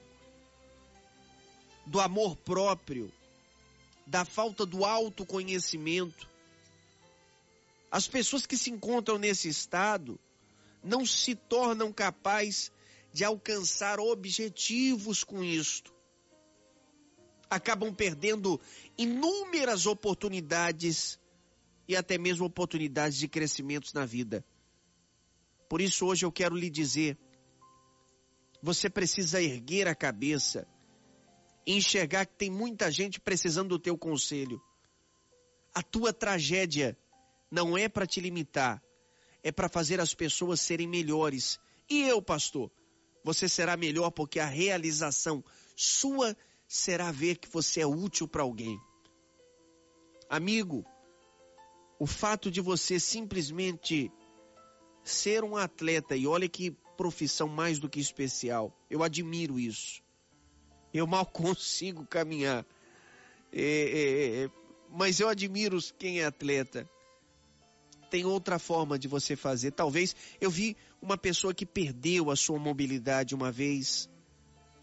do 1.87 1.98
amor 2.01 2.37
próprio, 2.37 3.11
da 4.07 4.27
falta 4.27 4.66
do 4.66 4.85
autoconhecimento. 4.85 6.29
As 7.90 8.07
pessoas 8.07 8.44
que 8.44 8.59
se 8.59 8.70
encontram 8.70 9.16
nesse 9.16 9.48
estado 9.48 10.20
não 10.85 11.07
se 11.07 11.35
tornam 11.35 11.92
capazes 11.92 12.70
de 13.12 13.25
alcançar 13.25 14.01
objetivos 14.01 15.25
com 15.25 15.42
isto. 15.42 15.94
Acabam 17.53 17.95
perdendo 17.95 18.59
inúmeras 18.97 19.85
oportunidades 19.85 21.21
e 21.87 21.95
até 21.95 22.17
mesmo 22.17 22.47
oportunidades 22.47 23.19
de 23.19 23.29
crescimento 23.29 23.91
na 23.95 24.07
vida. 24.07 24.43
Por 25.69 25.83
isso 25.83 26.07
hoje 26.07 26.25
eu 26.25 26.33
quero 26.33 26.57
lhe 26.57 26.71
dizer: 26.71 27.19
você 28.62 28.88
precisa 28.88 29.43
erguer 29.43 29.87
a 29.87 29.95
cabeça 29.95 30.67
enxergar 31.67 32.25
que 32.25 32.37
tem 32.37 32.51
muita 32.51 32.91
gente 32.91 33.21
precisando 33.21 33.69
do 33.69 33.79
teu 33.79 33.99
conselho. 33.99 34.59
A 35.75 35.83
tua 35.83 36.11
tragédia 36.11 36.97
não 37.51 37.77
é 37.77 37.87
para 37.87 38.07
te 38.07 38.19
limitar, 38.19 38.83
é 39.43 39.53
para 39.53 39.69
fazer 39.69 40.01
as 40.01 40.15
pessoas 40.15 40.59
serem 40.59 40.87
melhores. 40.87 41.61
E 41.88 42.01
eu, 42.03 42.23
pastor, 42.23 42.71
você 43.23 43.47
será 43.47 43.77
melhor 43.77 44.11
porque 44.11 44.41
a 44.41 44.47
realização 44.47 45.45
sua 45.77 46.35
será 46.73 47.13
ver 47.13 47.37
que 47.37 47.51
você 47.51 47.83
é 47.83 47.87
útil 47.87 48.27
para 48.27 48.43
alguém. 48.43 48.81
Amigo, 50.27 50.87
o 51.99 52.07
fato 52.07 52.51
de 52.51 52.63
você 52.63 52.99
simplesmente 52.99 54.11
ser 55.05 55.45
um 55.45 55.55
atleta, 55.55 56.17
e 56.17 56.27
olha 56.27 56.49
que 56.49 56.71
profissão 56.97 57.47
mais 57.47 57.79
do 57.79 57.91
que 57.91 58.01
especial, 58.01 58.75
eu 58.89 59.03
admiro 59.03 59.61
isso. 59.61 60.03
Eu 60.95 61.07
mal 61.07 61.27
consigo 61.31 62.07
caminhar, 62.07 62.65
é, 63.53 63.63
é, 63.63 64.45
é, 64.45 64.51
mas 64.89 65.21
eu 65.21 65.29
admiro 65.29 65.79
quem 65.99 66.21
é 66.21 66.25
atleta. 66.25 66.89
Tem 68.09 68.25
outra 68.25 68.59
forma 68.59 68.99
de 68.99 69.09
você 69.09 69.37
fazer. 69.37 69.73
Talvez 69.73 70.17
eu 70.41 70.51
vi 70.51 70.75
uma 71.03 71.19
pessoa 71.19 71.53
que 71.53 71.67
perdeu 71.67 72.31
a 72.31 72.37
sua 72.37 72.59
mobilidade 72.59 73.35
uma 73.35 73.53
vez 73.53 74.09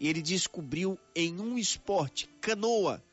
e 0.00 0.08
ele 0.08 0.22
descobriu 0.22 0.98
em 1.14 1.38
um 1.38 1.58
esporte, 1.58 2.26
canoa, 2.40 3.04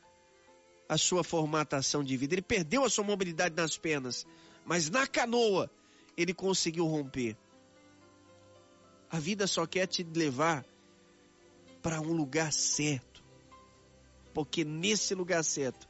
a 0.88 0.96
sua 0.96 1.22
formatação 1.22 2.02
de 2.02 2.16
vida. 2.16 2.34
Ele 2.34 2.42
perdeu 2.42 2.82
a 2.82 2.88
sua 2.88 3.04
mobilidade 3.04 3.54
nas 3.54 3.76
pernas, 3.76 4.26
mas 4.64 4.88
na 4.88 5.06
canoa 5.06 5.70
ele 6.16 6.32
conseguiu 6.32 6.86
romper. 6.86 7.36
A 9.10 9.18
vida 9.18 9.46
só 9.46 9.66
quer 9.66 9.86
te 9.86 10.02
levar 10.02 10.64
para 11.82 12.00
um 12.00 12.12
lugar 12.14 12.50
certo. 12.52 13.22
Porque 14.32 14.64
nesse 14.64 15.14
lugar 15.14 15.44
certo 15.44 15.86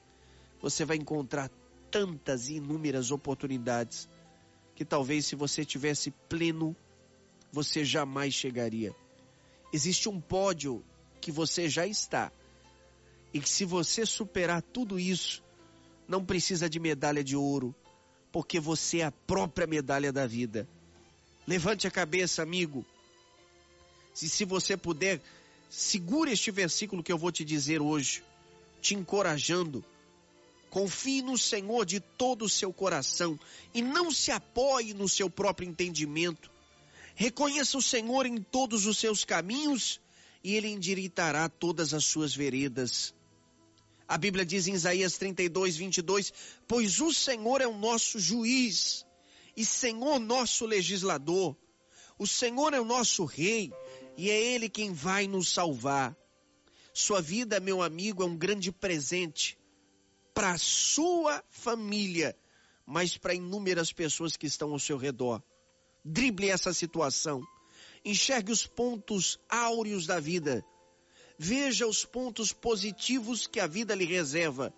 você 0.60 0.84
vai 0.84 0.96
encontrar 0.96 1.48
tantas 1.92 2.48
e 2.48 2.54
inúmeras 2.54 3.12
oportunidades 3.12 4.08
que 4.74 4.84
talvez 4.84 5.26
se 5.26 5.36
você 5.36 5.64
tivesse 5.64 6.10
pleno, 6.28 6.74
você 7.52 7.84
jamais 7.84 8.34
chegaria. 8.34 8.94
Existe 9.72 10.08
um 10.08 10.20
pódio 10.20 10.84
que 11.20 11.30
você 11.30 11.68
já 11.68 11.86
está. 11.86 12.32
E 13.32 13.40
que 13.40 13.48
se 13.48 13.64
você 13.64 14.06
superar 14.06 14.62
tudo 14.62 14.98
isso, 14.98 15.42
não 16.06 16.24
precisa 16.24 16.68
de 16.68 16.80
medalha 16.80 17.22
de 17.22 17.36
ouro, 17.36 17.74
porque 18.32 18.58
você 18.58 19.00
é 19.00 19.04
a 19.04 19.12
própria 19.12 19.66
medalha 19.66 20.10
da 20.10 20.26
vida. 20.26 20.66
Levante 21.46 21.86
a 21.86 21.90
cabeça, 21.90 22.42
amigo. 22.42 22.84
Se, 24.14 24.28
se 24.28 24.44
você 24.44 24.76
puder, 24.76 25.20
segure 25.68 26.32
este 26.32 26.50
versículo 26.50 27.02
que 27.02 27.12
eu 27.12 27.18
vou 27.18 27.30
te 27.30 27.44
dizer 27.44 27.80
hoje, 27.80 28.24
te 28.80 28.94
encorajando. 28.94 29.84
Confie 30.70 31.22
no 31.22 31.36
Senhor 31.38 31.84
de 31.84 32.00
todo 32.00 32.44
o 32.44 32.48
seu 32.48 32.72
coração 32.72 33.38
e 33.72 33.80
não 33.80 34.10
se 34.10 34.30
apoie 34.30 34.92
no 34.92 35.08
seu 35.08 35.30
próprio 35.30 35.68
entendimento. 35.68 36.50
Reconheça 37.20 37.76
o 37.76 37.82
Senhor 37.82 38.26
em 38.26 38.40
todos 38.40 38.86
os 38.86 38.96
seus 38.96 39.24
caminhos 39.24 40.00
e 40.44 40.54
ele 40.54 40.68
endireitará 40.68 41.48
todas 41.48 41.92
as 41.92 42.04
suas 42.04 42.32
veredas. 42.32 43.12
A 44.06 44.16
Bíblia 44.16 44.46
diz 44.46 44.68
em 44.68 44.74
Isaías 44.74 45.18
32, 45.18 45.76
22: 45.76 46.32
Pois 46.68 47.00
o 47.00 47.12
Senhor 47.12 47.60
é 47.60 47.66
o 47.66 47.76
nosso 47.76 48.20
juiz 48.20 49.04
e 49.56 49.64
Senhor 49.64 50.20
nosso 50.20 50.64
legislador. 50.64 51.56
O 52.16 52.24
Senhor 52.24 52.72
é 52.72 52.80
o 52.80 52.84
nosso 52.84 53.24
rei 53.24 53.72
e 54.16 54.30
é 54.30 54.40
Ele 54.40 54.68
quem 54.68 54.92
vai 54.92 55.26
nos 55.26 55.48
salvar. 55.52 56.16
Sua 56.94 57.20
vida, 57.20 57.58
meu 57.58 57.82
amigo, 57.82 58.22
é 58.22 58.26
um 58.26 58.36
grande 58.36 58.70
presente 58.70 59.58
para 60.32 60.52
a 60.52 60.58
sua 60.58 61.42
família, 61.50 62.38
mas 62.86 63.18
para 63.18 63.34
inúmeras 63.34 63.92
pessoas 63.92 64.36
que 64.36 64.46
estão 64.46 64.70
ao 64.70 64.78
seu 64.78 64.96
redor. 64.96 65.42
Drible 66.08 66.50
essa 66.50 66.72
situação. 66.72 67.42
Enxergue 68.04 68.52
os 68.52 68.66
pontos 68.66 69.38
áureos 69.48 70.06
da 70.06 70.18
vida 70.18 70.64
Veja 71.38 71.86
os 71.86 72.04
pontos 72.04 72.52
positivos 72.52 73.46
que 73.46 73.60
a 73.60 73.66
vida 73.68 73.94
lhe 73.94 74.04
reserva. 74.04 74.74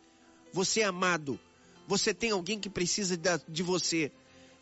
Você 0.53 0.83
é 0.83 0.85
amado. 0.85 1.41
Você 1.89 2.13
tem 2.13 2.33
alguém 2.33 2.61
que 2.61 2.69
precisa 2.69 3.19
de 3.49 3.63
você. 3.63 4.13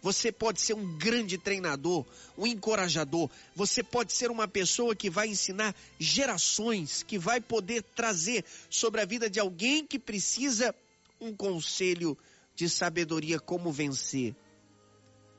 Você 0.00 0.30
pode 0.30 0.60
ser 0.60 0.74
um 0.74 0.96
grande 0.96 1.36
treinador, 1.36 2.06
um 2.36 2.46
encorajador. 2.46 3.28
Você 3.56 3.82
pode 3.82 4.12
ser 4.12 4.30
uma 4.30 4.46
pessoa 4.46 4.94
que 4.94 5.10
vai 5.10 5.26
ensinar 5.26 5.74
gerações, 5.98 7.02
que 7.02 7.18
vai 7.18 7.40
poder 7.40 7.82
trazer 7.82 8.44
sobre 8.70 9.00
a 9.00 9.04
vida 9.04 9.28
de 9.28 9.40
alguém 9.40 9.84
que 9.84 9.98
precisa 9.98 10.72
um 11.20 11.34
conselho 11.34 12.16
de 12.54 12.68
sabedoria 12.68 13.40
como 13.40 13.72
vencer. 13.72 14.36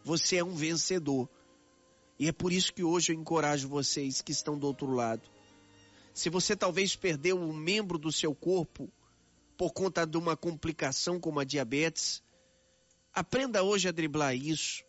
Você 0.10 0.38
é 0.38 0.44
um 0.44 0.56
vencedor. 0.56 1.30
E 2.18 2.28
é 2.28 2.32
por 2.32 2.52
isso 2.52 2.74
que 2.74 2.84
hoje 2.84 3.12
eu 3.12 3.16
encorajo 3.16 3.70
vocês 3.70 4.22
que 4.22 4.32
estão 4.32 4.58
do 4.58 4.68
outro 4.68 4.92
lado 4.92 5.22
se 6.20 6.30
você 6.30 6.54
talvez 6.54 6.98
perdeu 6.98 7.40
um 7.40 7.54
membro 7.54 7.98
do 7.98 8.12
seu 8.12 8.36
corpo 8.36 8.92
por 9.58 9.72
conta 9.72 10.06
de 10.06 10.18
uma 10.18 10.36
complicação 10.36 11.18
como 11.18 11.40
a 11.40 11.46
diabetes, 11.46 12.22
aprenda 13.14 13.64
hoje 13.64 13.88
a 13.88 13.92
driblar 13.94 14.36
isso. 14.36 14.84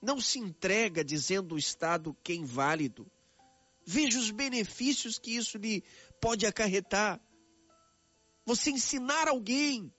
Não 0.00 0.18
se 0.20 0.38
entrega 0.38 1.04
dizendo 1.04 1.54
o 1.54 1.58
estado 1.58 2.16
que 2.24 2.32
é 2.32 2.34
inválido. 2.34 3.06
Veja 3.84 4.18
os 4.18 4.30
benefícios 4.30 5.18
que 5.18 5.36
isso 5.36 5.58
lhe 5.58 5.84
pode 6.18 6.46
acarretar. 6.46 7.20
Você 8.46 8.70
ensinar 8.70 9.28
alguém. 9.28 9.92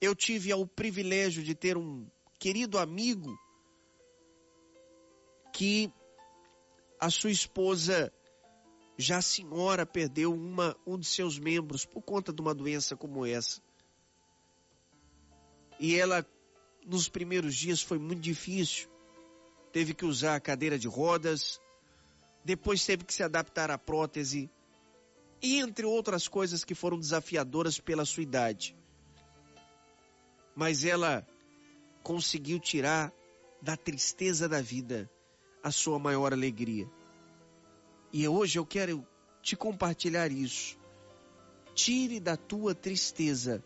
Eu 0.00 0.12
tive 0.12 0.52
o 0.52 0.66
privilégio 0.66 1.42
de 1.42 1.54
ter 1.54 1.76
um 1.76 2.04
querido 2.38 2.78
amigo 2.78 3.38
que 5.52 5.90
a 7.00 7.10
sua 7.10 7.30
esposa 7.30 8.12
já 8.98 9.20
senhora 9.20 9.84
perdeu 9.84 10.32
uma, 10.32 10.76
um 10.86 10.98
de 10.98 11.06
seus 11.06 11.38
membros 11.38 11.84
por 11.84 12.02
conta 12.02 12.32
de 12.32 12.40
uma 12.40 12.54
doença 12.54 12.96
como 12.96 13.26
essa. 13.26 13.60
E 15.78 15.94
ela, 15.94 16.26
nos 16.84 17.08
primeiros 17.08 17.54
dias, 17.54 17.82
foi 17.82 17.98
muito 17.98 18.20
difícil. 18.20 18.88
Teve 19.72 19.92
que 19.92 20.06
usar 20.06 20.36
a 20.36 20.40
cadeira 20.40 20.78
de 20.78 20.88
rodas, 20.88 21.60
depois 22.42 22.84
teve 22.84 23.04
que 23.04 23.12
se 23.12 23.22
adaptar 23.22 23.70
à 23.70 23.76
prótese, 23.76 24.50
e 25.42 25.58
entre 25.58 25.84
outras 25.84 26.26
coisas 26.26 26.64
que 26.64 26.74
foram 26.74 26.98
desafiadoras 26.98 27.78
pela 27.78 28.06
sua 28.06 28.22
idade. 28.22 28.74
Mas 30.54 30.82
ela 30.84 31.26
conseguiu 32.06 32.60
tirar 32.60 33.12
da 33.60 33.76
tristeza 33.76 34.48
da 34.48 34.62
vida 34.62 35.10
a 35.60 35.72
sua 35.72 35.98
maior 35.98 36.32
alegria. 36.32 36.88
E 38.12 38.28
hoje 38.28 38.60
eu 38.60 38.64
quero 38.64 39.04
te 39.42 39.56
compartilhar 39.56 40.30
isso. 40.30 40.78
Tire 41.74 42.20
da 42.20 42.36
tua 42.36 42.76
tristeza 42.76 43.60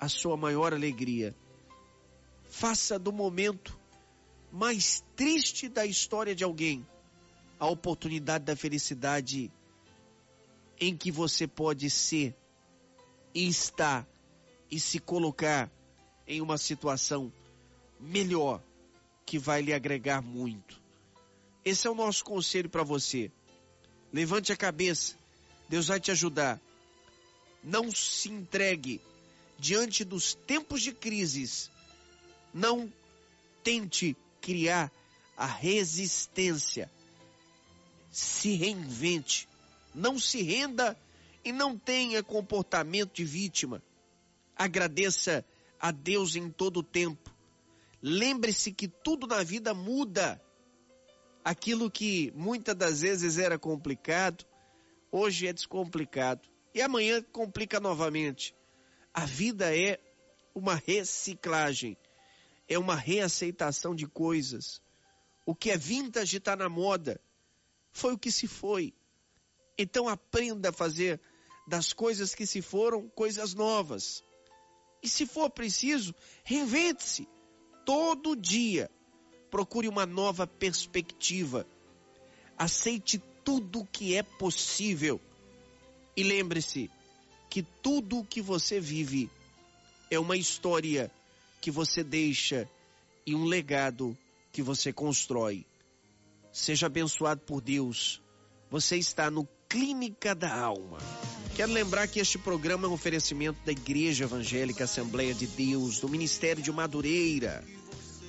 a 0.00 0.08
sua 0.08 0.36
maior 0.36 0.74
alegria. 0.74 1.32
Faça 2.48 2.98
do 2.98 3.12
momento 3.12 3.78
mais 4.50 5.04
triste 5.14 5.68
da 5.68 5.86
história 5.86 6.34
de 6.34 6.42
alguém 6.42 6.84
a 7.56 7.68
oportunidade 7.68 8.46
da 8.46 8.56
felicidade 8.56 9.48
em 10.80 10.96
que 10.96 11.12
você 11.12 11.46
pode 11.46 11.88
ser 11.88 12.36
e 13.32 13.46
estar 13.46 14.08
e 14.68 14.80
se 14.80 14.98
colocar 14.98 15.70
em 16.26 16.40
uma 16.40 16.58
situação 16.58 17.32
melhor 18.00 18.62
que 19.26 19.38
vai 19.38 19.62
lhe 19.62 19.72
agregar 19.72 20.20
muito. 20.20 20.80
Esse 21.64 21.86
é 21.86 21.90
o 21.90 21.94
nosso 21.94 22.24
conselho 22.24 22.68
para 22.68 22.82
você. 22.82 23.30
Levante 24.12 24.52
a 24.52 24.56
cabeça, 24.56 25.14
Deus 25.68 25.86
vai 25.86 26.00
te 26.00 26.10
ajudar. 26.10 26.60
Não 27.62 27.92
se 27.92 28.30
entregue 28.30 29.00
diante 29.58 30.04
dos 30.04 30.34
tempos 30.34 30.82
de 30.82 30.92
crises. 30.92 31.70
Não 32.52 32.92
tente 33.62 34.16
criar 34.40 34.90
a 35.36 35.46
resistência. 35.46 36.90
Se 38.10 38.54
reinvente. 38.54 39.46
Não 39.94 40.18
se 40.18 40.42
renda 40.42 40.96
e 41.44 41.52
não 41.52 41.78
tenha 41.78 42.22
comportamento 42.22 43.14
de 43.14 43.24
vítima. 43.24 43.82
Agradeça 44.56 45.44
a 45.78 45.90
Deus 45.90 46.36
em 46.36 46.50
todo 46.50 46.78
o 46.78 46.82
tempo. 46.82 47.30
Lembre-se 48.02 48.72
que 48.72 48.88
tudo 48.88 49.26
na 49.26 49.42
vida 49.42 49.74
muda. 49.74 50.40
Aquilo 51.44 51.90
que 51.90 52.32
muitas 52.34 52.74
das 52.74 53.00
vezes 53.00 53.38
era 53.38 53.58
complicado, 53.58 54.44
hoje 55.10 55.46
é 55.46 55.52
descomplicado. 55.52 56.48
E 56.74 56.80
amanhã 56.80 57.22
complica 57.22 57.80
novamente. 57.80 58.54
A 59.12 59.26
vida 59.26 59.76
é 59.76 59.98
uma 60.54 60.74
reciclagem, 60.74 61.96
é 62.68 62.78
uma 62.78 62.94
reaceitação 62.94 63.94
de 63.94 64.06
coisas. 64.06 64.80
O 65.44 65.54
que 65.54 65.70
é 65.70 65.76
vintage 65.76 66.36
está 66.36 66.54
na 66.54 66.68
moda. 66.68 67.20
Foi 67.92 68.14
o 68.14 68.18
que 68.18 68.30
se 68.30 68.46
foi. 68.46 68.94
Então 69.76 70.08
aprenda 70.08 70.70
a 70.70 70.72
fazer 70.72 71.20
das 71.66 71.92
coisas 71.92 72.34
que 72.34 72.46
se 72.46 72.62
foram 72.62 73.08
coisas 73.08 73.54
novas. 73.54 74.22
E 75.02 75.08
se 75.08 75.26
for 75.26 75.50
preciso, 75.50 76.14
reinvente-se 76.44 77.26
todo 77.90 78.36
dia. 78.36 78.88
Procure 79.50 79.88
uma 79.88 80.06
nova 80.06 80.46
perspectiva. 80.46 81.66
Aceite 82.56 83.20
tudo 83.44 83.80
o 83.80 83.84
que 83.84 84.14
é 84.14 84.22
possível. 84.22 85.20
E 86.16 86.22
lembre-se 86.22 86.88
que 87.48 87.64
tudo 87.64 88.20
o 88.20 88.24
que 88.24 88.40
você 88.40 88.78
vive 88.78 89.28
é 90.08 90.20
uma 90.20 90.36
história 90.36 91.10
que 91.60 91.68
você 91.68 92.04
deixa 92.04 92.70
e 93.26 93.34
um 93.34 93.44
legado 93.44 94.16
que 94.52 94.62
você 94.62 94.92
constrói. 94.92 95.66
Seja 96.52 96.86
abençoado 96.86 97.40
por 97.40 97.60
Deus. 97.60 98.22
Você 98.70 98.98
está 98.98 99.28
no 99.32 99.48
Clínica 99.68 100.32
da 100.32 100.56
Alma. 100.56 100.98
Quero 101.56 101.72
lembrar 101.72 102.06
que 102.06 102.20
este 102.20 102.38
programa 102.38 102.86
é 102.86 102.88
um 102.88 102.92
oferecimento 102.92 103.58
da 103.66 103.72
Igreja 103.72 104.24
Evangélica 104.24 104.84
Assembleia 104.84 105.34
de 105.34 105.48
Deus, 105.48 105.98
do 105.98 106.08
Ministério 106.08 106.62
de 106.62 106.70
Madureira. 106.70 107.64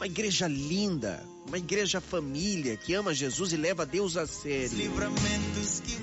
Uma 0.02 0.08
igreja 0.08 0.48
linda, 0.48 1.24
uma 1.48 1.60
igreja 1.60 2.02
família 2.02 2.76
que 2.76 2.92
ama 2.96 3.14
Jesus 3.14 3.54
e 3.54 3.56
leva 3.56 3.86
Deus 3.86 4.18
a 4.18 4.26
sério. 4.26 4.92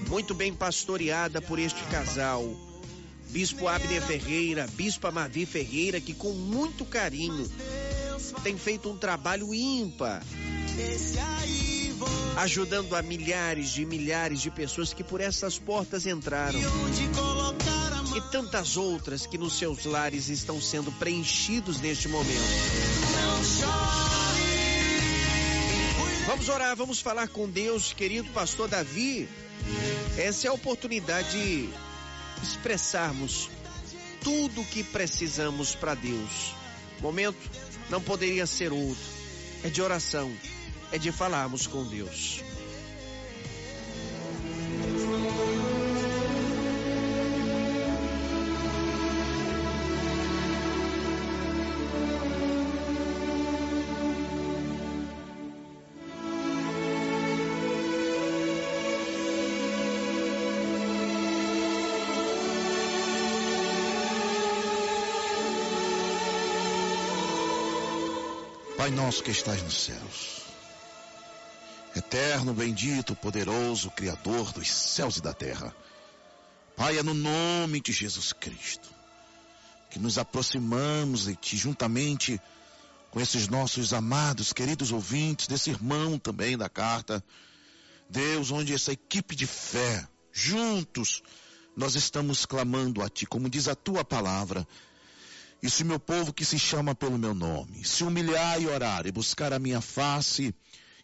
Muito 0.09 0.34
bem 0.34 0.55
pastoreada 0.55 1.42
por 1.42 1.59
este 1.59 1.82
casal. 1.86 2.49
Bispo 3.30 3.66
Abner 3.66 4.01
Ferreira, 4.01 4.68
Bispo 4.74 5.11
Mavi 5.11 5.44
Ferreira, 5.44 6.01
que 6.01 6.14
com 6.14 6.32
muito 6.32 6.84
carinho 6.84 7.51
tem 8.44 8.57
feito 8.57 8.88
um 8.88 8.96
trabalho 8.96 9.53
ímpar 9.53 10.22
ajudando 12.36 12.94
a 12.94 13.03
milhares 13.03 13.70
de 13.70 13.84
milhares 13.84 14.40
de 14.40 14.49
pessoas 14.49 14.92
que 14.92 15.03
por 15.03 15.20
essas 15.20 15.59
portas 15.59 16.07
entraram. 16.07 16.61
E 18.16 18.20
tantas 18.30 18.76
outras 18.76 19.26
que 19.26 19.36
nos 19.36 19.59
seus 19.59 19.84
lares 19.84 20.28
estão 20.28 20.61
sendo 20.61 20.92
preenchidos 20.92 21.80
neste 21.80 22.07
momento. 22.07 22.38
Vamos 26.39 26.55
orar, 26.55 26.76
vamos 26.76 27.01
falar 27.01 27.26
com 27.26 27.51
Deus, 27.51 27.93
querido 27.93 28.30
pastor 28.30 28.68
Davi. 28.68 29.28
Essa 30.16 30.47
é 30.47 30.51
a 30.51 30.53
oportunidade 30.53 31.32
de 31.32 31.68
expressarmos 32.41 33.51
tudo 34.22 34.61
o 34.61 34.64
que 34.64 34.84
precisamos 34.84 35.74
para 35.74 35.97
Deus. 35.97 36.55
O 37.01 37.03
momento 37.03 37.39
não 37.91 38.01
poderia 38.01 38.47
ser 38.47 38.72
outro. 38.72 39.03
É 39.64 39.68
de 39.68 39.82
oração 39.82 40.32
é 40.93 40.97
de 40.97 41.11
falarmos 41.11 41.66
com 41.66 41.84
Deus. 41.84 42.41
Nosso 69.09 69.22
que 69.22 69.30
estás 69.30 69.62
nos 69.62 69.84
céus 69.84 70.42
Eterno, 71.96 72.52
bendito, 72.52 73.16
poderoso, 73.16 73.90
Criador 73.90 74.52
dos 74.52 74.70
céus 74.70 75.16
e 75.16 75.22
da 75.22 75.32
terra. 75.32 75.74
Pai, 76.76 76.98
é 76.98 77.02
no 77.02 77.14
nome 77.14 77.80
de 77.80 77.90
Jesus 77.90 78.34
Cristo 78.34 78.86
que 79.90 79.98
nos 79.98 80.18
aproximamos 80.18 81.24
de 81.24 81.34
Ti 81.36 81.56
juntamente 81.56 82.38
com 83.11 83.18
esses 83.18 83.48
nossos 83.48 83.94
amados, 83.94 84.52
queridos 84.52 84.92
ouvintes, 84.92 85.46
desse 85.46 85.70
irmão 85.70 86.18
também 86.18 86.59
da 86.59 86.68
carta. 86.68 87.24
Deus, 88.11 88.50
onde 88.50 88.74
essa 88.74 88.92
equipe 88.92 89.34
de 89.34 89.46
fé, 89.46 90.06
juntos, 90.30 91.22
nós 91.74 91.94
estamos 91.94 92.44
clamando 92.44 93.02
a 93.02 93.09
Ti, 93.09 93.24
como 93.24 93.48
diz 93.48 93.68
a 93.68 93.74
Tua 93.74 94.04
palavra. 94.04 94.68
E 95.62 95.68
se 95.68 95.82
meu 95.82 95.98
povo 95.98 96.32
que 96.32 96.44
se 96.44 96.59
chama 96.59 96.94
pelo 96.94 97.18
meu 97.18 97.34
nome, 97.34 97.84
se 97.84 98.04
humilhar 98.04 98.61
e 98.61 98.66
orar 98.66 99.06
e 99.06 99.12
buscar 99.12 99.52
a 99.52 99.59
minha 99.59 99.80
face, 99.80 100.54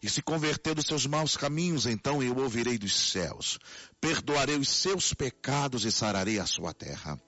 e 0.05 0.09
se 0.11 0.21
converter 0.21 0.75
dos 0.75 0.85
seus 0.85 1.07
maus 1.07 1.35
caminhos, 1.35 1.87
então 1.87 2.23
eu 2.23 2.37
ouvirei 2.37 2.77
dos 2.77 2.95
céus, 2.95 3.59
perdoarei 3.99 4.57
os 4.57 4.69
seus 4.69 5.15
pecados 5.15 5.87
e 5.87 5.91
sararei 5.91 6.39
a 6.39 6.45
sua 6.45 6.75
terra. 6.75 7.19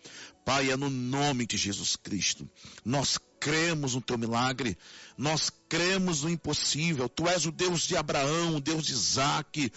Pai, 0.45 0.71
é 0.71 0.77
no 0.77 0.91
nome 0.91 1.47
de 1.47 1.57
Jesus 1.57 1.97
Cristo. 1.97 2.47
Nós 2.85 3.19
cremos 3.41 3.95
no 3.95 4.03
teu 4.03 4.19
milagre, 4.19 4.77
nós 5.17 5.51
cremos 5.71 6.23
no 6.23 6.29
impossível. 6.29 7.09
Tu 7.09 7.27
és 7.27 7.47
o 7.47 7.51
Deus 7.51 7.81
de 7.81 7.97
Abraão, 7.97 8.57
o 8.57 8.61
Deus 8.61 8.85
de 8.85 8.93
Isaac, 8.93 9.73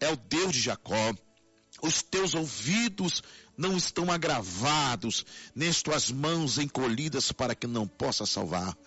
é 0.00 0.10
o 0.10 0.16
Deus 0.16 0.54
de 0.54 0.60
Jacó. 0.62 1.14
Os 1.82 2.02
teus 2.02 2.32
ouvidos 2.34 3.22
não 3.58 3.76
estão 3.76 4.10
agravados, 4.10 5.26
nem 5.52 5.68
as 5.68 5.82
tuas 5.82 6.12
mãos 6.12 6.58
encolhidas 6.58 7.32
para 7.32 7.56
que 7.56 7.66
não 7.66 7.88
possa 7.88 8.24
salvar. 8.24 8.78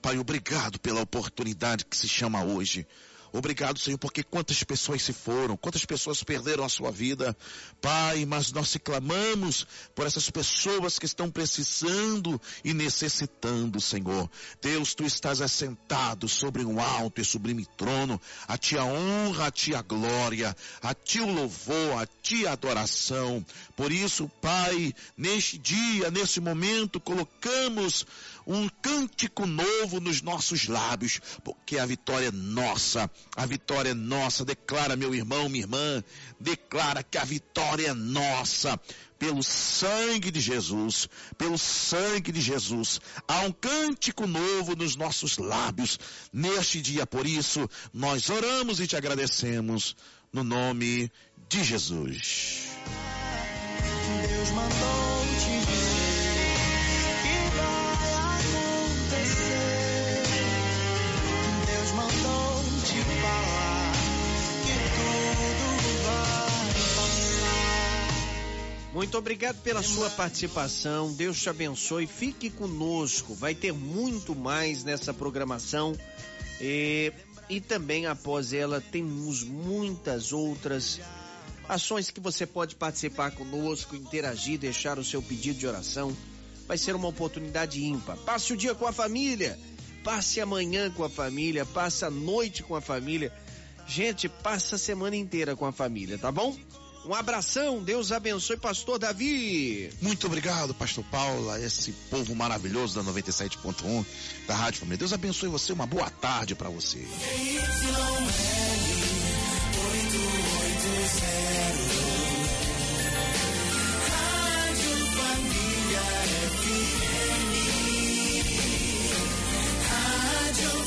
Pai, 0.00 0.16
obrigado 0.18 0.78
pela 0.78 1.02
oportunidade 1.02 1.84
que 1.84 1.96
se 1.96 2.08
chama 2.08 2.44
hoje. 2.44 2.86
Obrigado, 3.32 3.78
Senhor, 3.78 3.98
porque 3.98 4.22
quantas 4.22 4.62
pessoas 4.64 5.02
se 5.02 5.12
foram, 5.12 5.56
quantas 5.56 5.84
pessoas 5.84 6.22
perderam 6.24 6.64
a 6.64 6.68
sua 6.68 6.90
vida. 6.90 7.36
Pai, 7.80 8.24
mas 8.26 8.50
nós 8.50 8.68
se 8.68 8.78
clamamos 8.78 9.66
por 9.94 10.06
essas 10.06 10.28
pessoas 10.28 10.98
que 10.98 11.06
estão 11.06 11.30
precisando 11.30 12.40
e 12.64 12.74
necessitando, 12.74 13.80
Senhor. 13.80 14.28
Deus, 14.60 14.94
tu 14.94 15.04
estás 15.04 15.40
assentado 15.40 16.28
sobre 16.28 16.64
um 16.64 16.80
alto 16.80 17.20
e 17.20 17.24
sublime 17.24 17.64
trono. 17.76 18.20
A 18.48 18.58
ti 18.58 18.76
a 18.76 18.84
honra, 18.84 19.46
a 19.46 19.50
ti 19.50 19.74
a 19.74 19.82
glória, 19.82 20.56
a 20.82 20.92
ti 20.92 21.20
o 21.20 21.32
louvor, 21.32 22.02
a 22.02 22.06
ti 22.06 22.46
a 22.46 22.52
adoração. 22.52 23.44
Por 23.76 23.92
isso, 23.92 24.28
Pai, 24.40 24.92
neste 25.16 25.56
dia, 25.56 26.10
nesse 26.10 26.40
momento, 26.40 26.98
colocamos 27.00 28.04
um 28.52 28.68
cântico 28.82 29.46
novo 29.46 30.00
nos 30.00 30.20
nossos 30.20 30.66
lábios, 30.66 31.20
porque 31.44 31.78
a 31.78 31.86
vitória 31.86 32.28
é 32.28 32.32
nossa 32.32 33.10
a 33.36 33.46
vitória 33.46 33.90
é 33.90 33.94
nossa. 33.94 34.44
Declara, 34.44 34.96
meu 34.96 35.14
irmão, 35.14 35.48
minha 35.48 35.64
irmã, 35.64 36.04
declara 36.38 37.02
que 37.02 37.18
a 37.18 37.24
vitória 37.24 37.88
é 37.88 37.94
nossa. 37.94 38.78
Pelo 39.18 39.42
sangue 39.42 40.30
de 40.30 40.40
Jesus, 40.40 41.06
pelo 41.36 41.58
sangue 41.58 42.32
de 42.32 42.40
Jesus, 42.40 43.00
há 43.28 43.40
um 43.40 43.52
cântico 43.52 44.26
novo 44.26 44.74
nos 44.74 44.96
nossos 44.96 45.36
lábios 45.36 45.98
neste 46.32 46.80
dia. 46.80 47.06
Por 47.06 47.26
isso, 47.26 47.68
nós 47.92 48.30
oramos 48.30 48.80
e 48.80 48.86
te 48.86 48.96
agradecemos 48.96 49.94
no 50.32 50.42
nome 50.42 51.12
de 51.48 51.62
Jesus. 51.62 52.70
Deus 54.26 54.50
mandou 54.50 55.24
te 55.38 55.79
Muito 69.10 69.18
obrigado 69.18 69.60
pela 69.62 69.82
sua 69.82 70.08
participação. 70.08 71.12
Deus 71.12 71.42
te 71.42 71.50
abençoe. 71.50 72.06
Fique 72.06 72.48
conosco. 72.48 73.34
Vai 73.34 73.56
ter 73.56 73.72
muito 73.72 74.36
mais 74.36 74.84
nessa 74.84 75.12
programação. 75.12 75.96
E, 76.60 77.12
e 77.48 77.60
também 77.60 78.06
após 78.06 78.52
ela 78.52 78.80
temos 78.80 79.42
muitas 79.42 80.32
outras 80.32 81.00
ações 81.68 82.08
que 82.08 82.20
você 82.20 82.46
pode 82.46 82.76
participar 82.76 83.32
conosco, 83.32 83.96
interagir, 83.96 84.60
deixar 84.60 84.96
o 84.96 85.02
seu 85.02 85.20
pedido 85.20 85.58
de 85.58 85.66
oração. 85.66 86.16
Vai 86.68 86.78
ser 86.78 86.94
uma 86.94 87.08
oportunidade 87.08 87.82
ímpar. 87.82 88.16
Passe 88.18 88.52
o 88.52 88.56
dia 88.56 88.76
com 88.76 88.86
a 88.86 88.92
família. 88.92 89.58
Passe 90.04 90.40
amanhã 90.40 90.88
com 90.88 91.02
a 91.02 91.10
família. 91.10 91.66
Passe 91.66 92.04
a 92.04 92.10
noite 92.10 92.62
com 92.62 92.76
a 92.76 92.80
família. 92.80 93.32
Gente, 93.88 94.28
passa 94.28 94.76
a 94.76 94.78
semana 94.78 95.16
inteira 95.16 95.56
com 95.56 95.66
a 95.66 95.72
família, 95.72 96.16
tá 96.16 96.30
bom? 96.30 96.56
Um 97.04 97.14
abração, 97.14 97.82
Deus 97.82 98.12
abençoe, 98.12 98.56
pastor 98.56 98.98
Davi. 98.98 99.90
Muito 100.02 100.26
obrigado, 100.26 100.74
pastor 100.74 101.04
Paula, 101.10 101.58
esse 101.60 101.92
povo 102.10 102.34
maravilhoso 102.34 103.02
da 103.02 103.10
97.1 103.10 104.04
da 104.46 104.54
Rádio 104.54 104.80
Família. 104.80 104.98
Deus 104.98 105.12
abençoe 105.12 105.48
você, 105.48 105.72
uma 105.72 105.86
boa 105.86 106.10
tarde 106.10 106.54
para 106.54 106.68
você. 106.68 107.06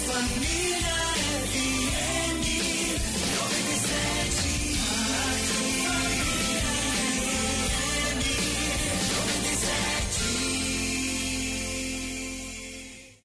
Família 0.05 1.02